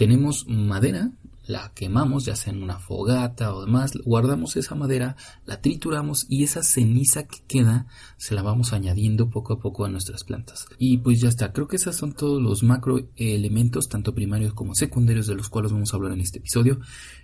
tenemos 0.00 0.46
madera 0.48 1.12
la 1.50 1.72
quemamos, 1.74 2.24
ya 2.24 2.36
sea 2.36 2.52
en 2.52 2.62
una 2.62 2.78
fogata 2.78 3.54
o 3.54 3.64
demás, 3.64 3.92
guardamos 4.04 4.56
esa 4.56 4.74
madera, 4.74 5.16
la 5.46 5.60
trituramos 5.60 6.26
y 6.28 6.44
esa 6.44 6.62
ceniza 6.62 7.26
que 7.26 7.38
queda 7.46 7.86
se 8.16 8.34
la 8.34 8.42
vamos 8.42 8.72
añadiendo 8.72 9.30
poco 9.30 9.54
a 9.54 9.60
poco 9.60 9.84
a 9.84 9.88
nuestras 9.88 10.24
plantas. 10.24 10.66
Y 10.78 10.98
pues 10.98 11.20
ya 11.20 11.28
está, 11.28 11.52
creo 11.52 11.68
que 11.68 11.76
esos 11.76 11.96
son 11.96 12.12
todos 12.12 12.40
los 12.40 12.62
macro 12.62 13.08
elementos, 13.16 13.88
tanto 13.88 14.14
primarios 14.14 14.54
como 14.54 14.74
secundarios, 14.74 15.26
de 15.26 15.34
los 15.34 15.48
cuales 15.48 15.72
vamos 15.72 15.92
a 15.92 15.96
hablar 15.96 16.12
en 16.12 16.20
este 16.20 16.38
episodio. 16.38 16.80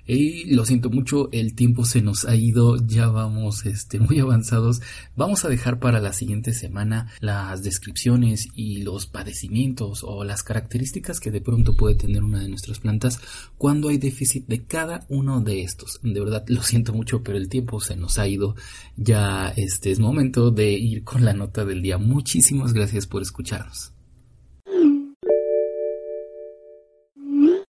Y 0.06 0.54
lo 0.54 0.64
siento 0.64 0.90
mucho, 0.90 1.28
el 1.32 1.54
tiempo 1.54 1.84
se 1.84 2.02
nos 2.02 2.24
ha 2.24 2.36
ido, 2.36 2.76
ya 2.76 3.08
vamos 3.08 3.66
este, 3.66 3.98
muy 3.98 4.20
avanzados. 4.20 4.80
Vamos 5.16 5.44
a 5.44 5.48
dejar 5.48 5.78
para 5.78 6.00
la 6.00 6.12
siguiente 6.12 6.52
semana 6.52 7.12
las 7.20 7.62
descripciones 7.62 8.48
y 8.54 8.82
los 8.82 9.06
padecimientos 9.06 10.04
o 10.04 10.24
las 10.24 10.42
características 10.42 11.20
que 11.20 11.30
de 11.30 11.40
pronto 11.40 11.74
puede 11.76 11.94
tener 11.94 12.22
una 12.22 12.40
de 12.40 12.48
nuestras 12.48 12.78
plantas 12.78 13.20
cuando 13.58 13.88
hay 13.88 13.98
cada 14.66 15.06
uno 15.08 15.40
de 15.40 15.62
estos. 15.62 16.00
De 16.02 16.20
verdad, 16.20 16.44
lo 16.48 16.62
siento 16.62 16.92
mucho, 16.92 17.22
pero 17.22 17.38
el 17.38 17.48
tiempo 17.48 17.80
se 17.80 17.96
nos 17.96 18.18
ha 18.18 18.26
ido. 18.26 18.54
Ya 18.96 19.52
este 19.56 19.90
es 19.90 19.98
momento 19.98 20.50
de 20.50 20.72
ir 20.72 21.04
con 21.04 21.24
la 21.24 21.32
nota 21.32 21.64
del 21.64 21.82
día. 21.82 21.98
Muchísimas 21.98 22.72
gracias 22.72 23.06
por 23.06 23.22
escucharnos. 23.22 23.92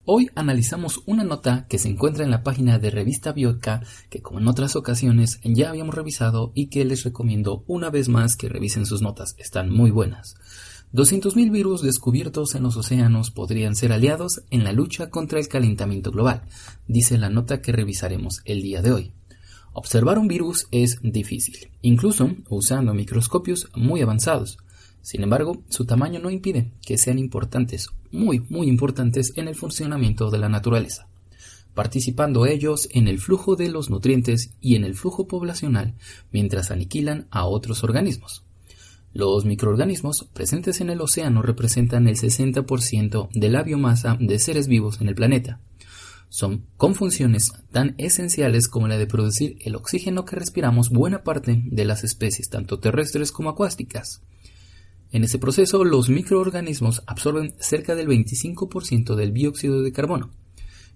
Hoy 0.09 0.29
analizamos 0.35 1.01
una 1.05 1.25
nota 1.25 1.65
que 1.67 1.77
se 1.77 1.89
encuentra 1.89 2.23
en 2.23 2.31
la 2.31 2.41
página 2.41 2.79
de 2.79 2.91
Revista 2.91 3.33
Bioca 3.33 3.81
que 4.09 4.21
como 4.21 4.39
en 4.39 4.47
otras 4.47 4.77
ocasiones 4.77 5.41
ya 5.43 5.69
habíamos 5.69 5.95
revisado 5.95 6.53
y 6.55 6.67
que 6.67 6.85
les 6.85 7.03
recomiendo 7.03 7.65
una 7.67 7.89
vez 7.89 8.07
más 8.07 8.37
que 8.37 8.47
revisen 8.47 8.85
sus 8.85 9.01
notas, 9.01 9.35
están 9.37 9.69
muy 9.69 9.91
buenas. 9.91 10.35
200.000 10.93 11.51
virus 11.51 11.81
descubiertos 11.81 12.55
en 12.55 12.63
los 12.63 12.77
océanos 12.77 13.29
podrían 13.29 13.75
ser 13.75 13.91
aliados 13.91 14.43
en 14.51 14.63
la 14.63 14.71
lucha 14.71 15.09
contra 15.09 15.37
el 15.37 15.49
calentamiento 15.49 16.11
global, 16.11 16.43
dice 16.87 17.17
la 17.17 17.29
nota 17.29 17.61
que 17.61 17.73
revisaremos 17.73 18.41
el 18.45 18.61
día 18.61 18.81
de 18.81 18.93
hoy. 18.93 19.11
Observar 19.73 20.17
un 20.17 20.29
virus 20.29 20.67
es 20.71 20.99
difícil, 21.03 21.71
incluso 21.81 22.31
usando 22.47 22.93
microscopios 22.93 23.67
muy 23.75 24.01
avanzados. 24.01 24.59
Sin 25.01 25.23
embargo, 25.23 25.61
su 25.67 25.85
tamaño 25.85 26.21
no 26.21 26.31
impide 26.31 26.71
que 26.85 26.97
sean 26.97 27.19
importantes, 27.19 27.89
muy, 28.09 28.39
muy 28.49 28.67
importantes 28.67 29.33
en 29.35 29.49
el 29.49 29.55
funcionamiento 29.55 30.31
de 30.31 30.37
la 30.37 30.47
naturaleza, 30.47 31.09
participando 31.73 32.45
ellos 32.45 32.87
en 32.91 33.09
el 33.09 33.19
flujo 33.19 33.57
de 33.57 33.69
los 33.69 33.89
nutrientes 33.89 34.51
y 34.61 34.75
en 34.75 34.85
el 34.85 34.95
flujo 34.95 35.27
poblacional 35.27 35.95
mientras 36.31 36.71
aniquilan 36.71 37.27
a 37.29 37.45
otros 37.45 37.83
organismos. 37.83 38.46
Los 39.17 39.45
microorganismos 39.45 40.27
presentes 40.31 40.79
en 40.79 40.91
el 40.91 41.01
océano 41.01 41.41
representan 41.41 42.07
el 42.07 42.17
60% 42.17 43.29
de 43.33 43.49
la 43.49 43.63
biomasa 43.63 44.15
de 44.19 44.37
seres 44.37 44.67
vivos 44.67 45.01
en 45.01 45.07
el 45.07 45.15
planeta. 45.15 45.59
Son 46.29 46.67
con 46.77 46.93
funciones 46.93 47.51
tan 47.71 47.95
esenciales 47.97 48.67
como 48.67 48.87
la 48.87 48.95
de 48.95 49.07
producir 49.07 49.57
el 49.61 49.73
oxígeno 49.73 50.23
que 50.23 50.35
respiramos 50.35 50.91
buena 50.91 51.23
parte 51.23 51.63
de 51.65 51.83
las 51.83 52.03
especies, 52.03 52.49
tanto 52.49 52.79
terrestres 52.79 53.31
como 53.31 53.49
acuáticas. 53.49 54.21
En 55.11 55.23
ese 55.23 55.39
proceso, 55.39 55.83
los 55.83 56.09
microorganismos 56.09 57.01
absorben 57.07 57.55
cerca 57.59 57.95
del 57.95 58.07
25% 58.09 59.15
del 59.15 59.33
dióxido 59.33 59.81
de 59.81 59.93
carbono 59.93 60.29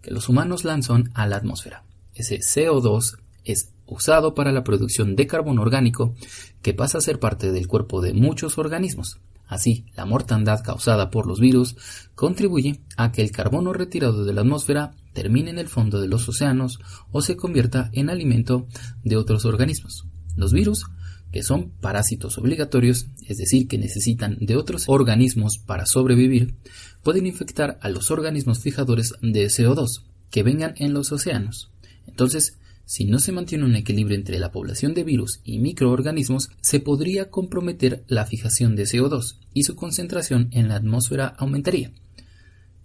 que 0.04 0.12
los 0.12 0.30
humanos 0.30 0.64
lanzan 0.64 1.10
a 1.16 1.26
la 1.26 1.38
atmósfera. 1.38 1.86
Ese 2.14 2.38
CO2 2.38 3.18
es 3.46 3.72
usado 3.86 4.34
para 4.34 4.52
la 4.52 4.64
producción 4.64 5.16
de 5.16 5.28
carbono 5.28 5.62
orgánico 5.62 6.16
que 6.62 6.74
pasa 6.74 6.98
a 6.98 7.02
ser 7.02 7.20
parte 7.20 7.52
del 7.52 7.68
cuerpo 7.68 8.02
de 8.02 8.14
muchos 8.14 8.58
organismos. 8.58 9.20
Así, 9.52 9.86
la 9.98 10.06
mortandad 10.06 10.64
causada 10.64 11.12
por 11.12 11.28
los 11.28 11.42
virus 11.42 11.76
contribuye 12.16 12.80
a 12.96 13.12
que 13.12 13.22
el 13.22 13.32
carbono 13.32 13.74
retirado 13.74 14.24
de 14.24 14.32
la 14.32 14.42
atmósfera 14.42 14.96
termine 15.12 15.50
en 15.50 15.60
el 15.60 15.68
fondo 15.68 16.00
de 16.00 16.08
los 16.08 16.30
océanos 16.30 16.80
o 17.12 17.22
se 17.22 17.36
convierta 17.36 17.90
en 17.92 18.10
alimento 18.10 18.66
de 19.04 19.18
otros 19.18 19.44
organismos. 19.44 20.06
Los 20.38 20.54
virus, 20.54 20.86
que 21.34 21.44
son 21.44 21.72
parásitos 21.82 22.38
obligatorios, 22.38 23.08
es 23.28 23.40
decir, 23.40 23.68
que 23.68 23.78
necesitan 23.78 24.38
de 24.40 24.56
otros 24.56 24.86
organismos 24.88 25.58
para 25.58 25.86
sobrevivir, 25.86 26.56
pueden 27.04 27.26
infectar 27.26 27.78
a 27.82 27.90
los 27.90 28.10
organismos 28.10 28.60
fijadores 28.60 29.16
de 29.22 29.48
CO2 29.48 30.04
que 30.30 30.44
vengan 30.44 30.76
en 30.78 30.94
los 30.94 31.12
océanos. 31.12 31.72
Entonces, 32.08 32.58
si 32.86 33.06
no 33.06 33.20
se 33.20 33.32
mantiene 33.32 33.66
un 33.66 33.76
equilibrio 33.76 34.18
entre 34.18 34.40
la 34.40 34.52
población 34.52 34.94
de 34.94 35.04
virus 35.04 35.42
y 35.44 35.60
microorganismos, 35.60 36.50
se 36.62 36.80
podría 36.80 37.30
comprometer 37.30 38.04
la 38.08 38.26
fijación 38.26 38.76
de 38.76 38.84
CO2 38.84 39.38
y 39.54 39.64
su 39.64 39.76
concentración 39.76 40.50
en 40.52 40.68
la 40.68 40.76
atmósfera 40.76 41.28
aumentaría. 41.38 41.92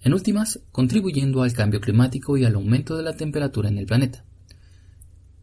En 0.01 0.15
últimas, 0.15 0.61
contribuyendo 0.71 1.43
al 1.43 1.53
cambio 1.53 1.81
climático 1.81 2.37
y 2.37 2.45
al 2.45 2.55
aumento 2.55 2.97
de 2.97 3.03
la 3.03 3.17
temperatura 3.17 3.69
en 3.69 3.79
el 3.79 3.87
planeta. 3.87 4.25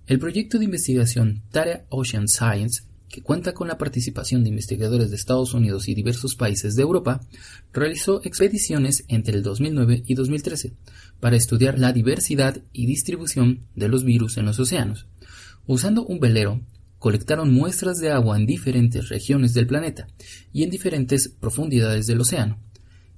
El 0.07 0.19
proyecto 0.19 0.59
de 0.59 0.65
investigación 0.65 1.43
Tara 1.51 1.85
Ocean 1.89 2.27
Science 2.27 2.83
que 3.13 3.21
cuenta 3.21 3.53
con 3.53 3.67
la 3.67 3.77
participación 3.77 4.41
de 4.41 4.49
investigadores 4.49 5.11
de 5.11 5.17
Estados 5.17 5.53
Unidos 5.53 5.87
y 5.87 5.93
diversos 5.93 6.35
países 6.35 6.73
de 6.73 6.81
Europa, 6.81 7.21
realizó 7.71 8.19
expediciones 8.23 9.05
entre 9.07 9.35
el 9.35 9.43
2009 9.43 10.01
y 10.07 10.15
2013 10.15 10.73
para 11.19 11.35
estudiar 11.35 11.77
la 11.77 11.93
diversidad 11.93 12.63
y 12.73 12.87
distribución 12.87 13.67
de 13.75 13.87
los 13.87 14.03
virus 14.03 14.37
en 14.37 14.45
los 14.45 14.59
océanos. 14.59 15.05
Usando 15.67 16.03
un 16.03 16.19
velero 16.19 16.61
colectaron 16.97 17.53
muestras 17.53 17.99
de 17.99 18.09
agua 18.09 18.35
en 18.35 18.47
diferentes 18.47 19.09
regiones 19.09 19.53
del 19.53 19.67
planeta 19.67 20.07
y 20.51 20.63
en 20.63 20.71
diferentes 20.71 21.29
profundidades 21.29 22.07
del 22.07 22.21
océano. 22.21 22.57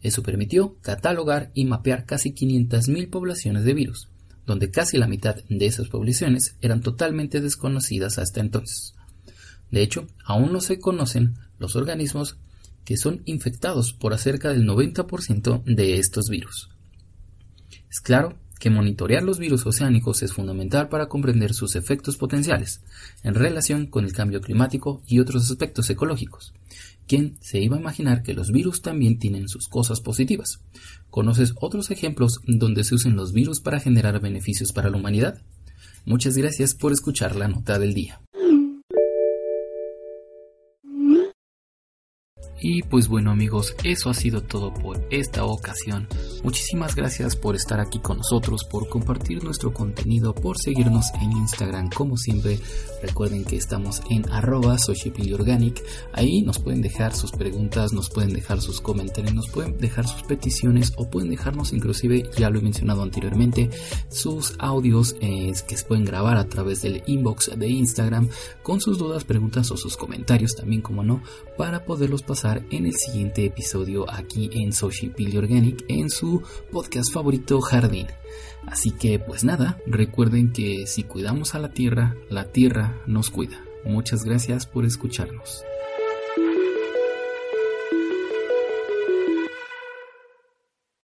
Eso 0.02 0.24
permitió 0.24 0.76
catalogar 0.82 1.52
y 1.54 1.64
mapear 1.64 2.06
casi 2.06 2.34
500.000 2.34 3.10
poblaciones 3.10 3.64
de 3.64 3.74
virus, 3.74 4.10
donde 4.46 4.72
casi 4.72 4.98
la 4.98 5.08
mitad 5.08 5.38
de 5.48 5.66
esas 5.66 5.88
poblaciones 5.88 6.58
eran 6.60 6.82
totalmente 6.82 7.40
desconocidas 7.40 8.20
hasta 8.20 8.42
entonces. 8.42 8.94
De 9.72 9.82
hecho, 9.82 10.08
aún 10.26 10.52
no 10.54 10.62
se 10.62 10.80
conocen 10.80 11.36
los 11.60 11.76
organismos 11.76 12.38
que 12.86 12.98
son 12.98 13.22
infectados 13.26 13.94
por 13.94 14.14
acerca 14.14 14.50
del 14.50 14.68
90% 14.68 15.64
de 15.64 15.98
estos 15.98 16.30
virus. 16.30 16.70
Es 17.90 18.00
claro 18.00 18.38
que 18.60 18.70
monitorear 18.70 19.24
los 19.24 19.40
virus 19.40 19.66
oceánicos 19.66 20.24
es 20.24 20.34
fundamental 20.34 20.88
para 20.88 21.08
comprender 21.08 21.54
sus 21.54 21.76
efectos 21.76 22.18
potenciales 22.18 22.82
en 23.24 23.36
relación 23.36 23.88
con 23.88 24.06
el 24.06 24.14
cambio 24.14 24.42
climático 24.42 25.02
y 25.08 25.20
otros 25.20 25.50
aspectos 25.50 25.90
ecológicos. 25.90 26.54
¿Quién 27.08 27.38
se 27.42 27.60
iba 27.60 27.76
a 27.76 27.80
imaginar 27.80 28.24
que 28.24 28.34
los 28.34 28.52
virus 28.52 28.82
también 28.82 29.20
tienen 29.20 29.48
sus 29.48 29.68
cosas 29.68 30.02
positivas? 30.02 30.62
¿Conoces 31.10 31.54
otros 31.60 31.92
ejemplos 31.92 32.40
donde 32.48 32.84
se 32.84 32.96
usen 32.96 33.16
los 33.16 33.34
virus 33.34 33.60
para 33.60 33.80
generar 33.80 34.20
beneficios 34.20 34.72
para 34.72 34.90
la 34.90 34.98
humanidad? 34.98 35.42
Muchas 36.06 36.38
gracias 36.38 36.74
por 36.74 36.92
escuchar 36.92 37.36
la 37.36 37.48
nota 37.48 37.78
del 37.78 37.94
día. 37.94 38.22
Y 42.68 42.82
pues 42.82 43.08
bueno 43.08 43.30
amigos, 43.30 43.76
eso 43.84 44.10
ha 44.10 44.16
sido 44.16 44.42
todo 44.42 44.74
por 44.74 45.06
esta 45.12 45.46
ocasión. 45.46 46.08
Muchísimas 46.44 46.96
gracias 46.96 47.36
por 47.36 47.56
estar 47.56 47.80
aquí 47.80 48.00
con 48.00 48.18
nosotros, 48.18 48.64
por 48.64 48.90
compartir 48.90 49.44
nuestro 49.44 49.72
contenido, 49.72 50.34
por 50.34 50.58
seguirnos 50.58 51.12
en 51.22 51.32
Instagram 51.34 51.92
como 51.92 52.18
siempre. 52.18 52.60
Recuerden 53.04 53.46
que 53.46 53.56
estamos 53.56 54.02
en 54.10 54.28
arroba 54.32 54.78
organic. 55.34 55.84
Ahí 56.12 56.42
nos 56.42 56.58
pueden 56.58 56.82
dejar 56.82 57.16
sus 57.16 57.32
preguntas, 57.32 57.94
nos 57.94 58.10
pueden 58.10 58.34
dejar 58.34 58.60
sus 58.62 58.82
comentarios, 58.82 59.36
nos 59.36 59.50
pueden 59.50 59.78
dejar 59.78 60.08
sus 60.08 60.24
peticiones 60.24 60.92
o 60.98 61.08
pueden 61.08 61.30
dejarnos 61.30 61.72
inclusive, 61.72 62.24
ya 62.36 62.50
lo 62.50 62.58
he 62.58 62.64
mencionado 62.64 63.04
anteriormente, 63.04 63.70
sus 64.10 64.56
audios 64.58 65.16
eh, 65.22 65.54
que 65.68 65.78
se 65.78 65.86
pueden 65.86 66.04
grabar 66.06 66.38
a 66.38 66.48
través 66.48 66.82
del 66.82 67.04
inbox 67.06 67.52
de 67.56 67.70
Instagram 67.70 68.28
con 68.64 68.82
sus 68.82 68.98
dudas, 68.98 69.24
preguntas 69.24 69.70
o 69.70 69.78
sus 69.78 69.98
comentarios 69.98 70.56
también 70.56 70.82
como 70.82 71.04
no, 71.04 71.22
para 71.60 71.86
poderlos 71.86 72.24
pasar 72.24 72.55
en 72.70 72.86
el 72.86 72.94
siguiente 72.94 73.46
episodio 73.46 74.06
aquí 74.12 74.50
en 74.54 74.74
Social 74.74 75.14
Organic 75.38 75.86
en 75.88 76.10
su 76.10 76.42
podcast 76.72 77.14
favorito 77.14 77.62
Jardín. 77.62 78.08
Así 78.66 78.92
que 78.92 79.20
pues 79.20 79.44
nada, 79.44 79.78
recuerden 79.86 80.52
que 80.52 80.88
si 80.88 81.04
cuidamos 81.04 81.56
a 81.56 81.60
la 81.60 81.70
tierra, 81.70 82.16
la 82.30 82.46
tierra 82.46 83.02
nos 83.06 83.30
cuida. 83.30 83.64
Muchas 83.86 84.24
gracias 84.24 84.66
por 84.66 84.86
escucharnos. 84.86 85.64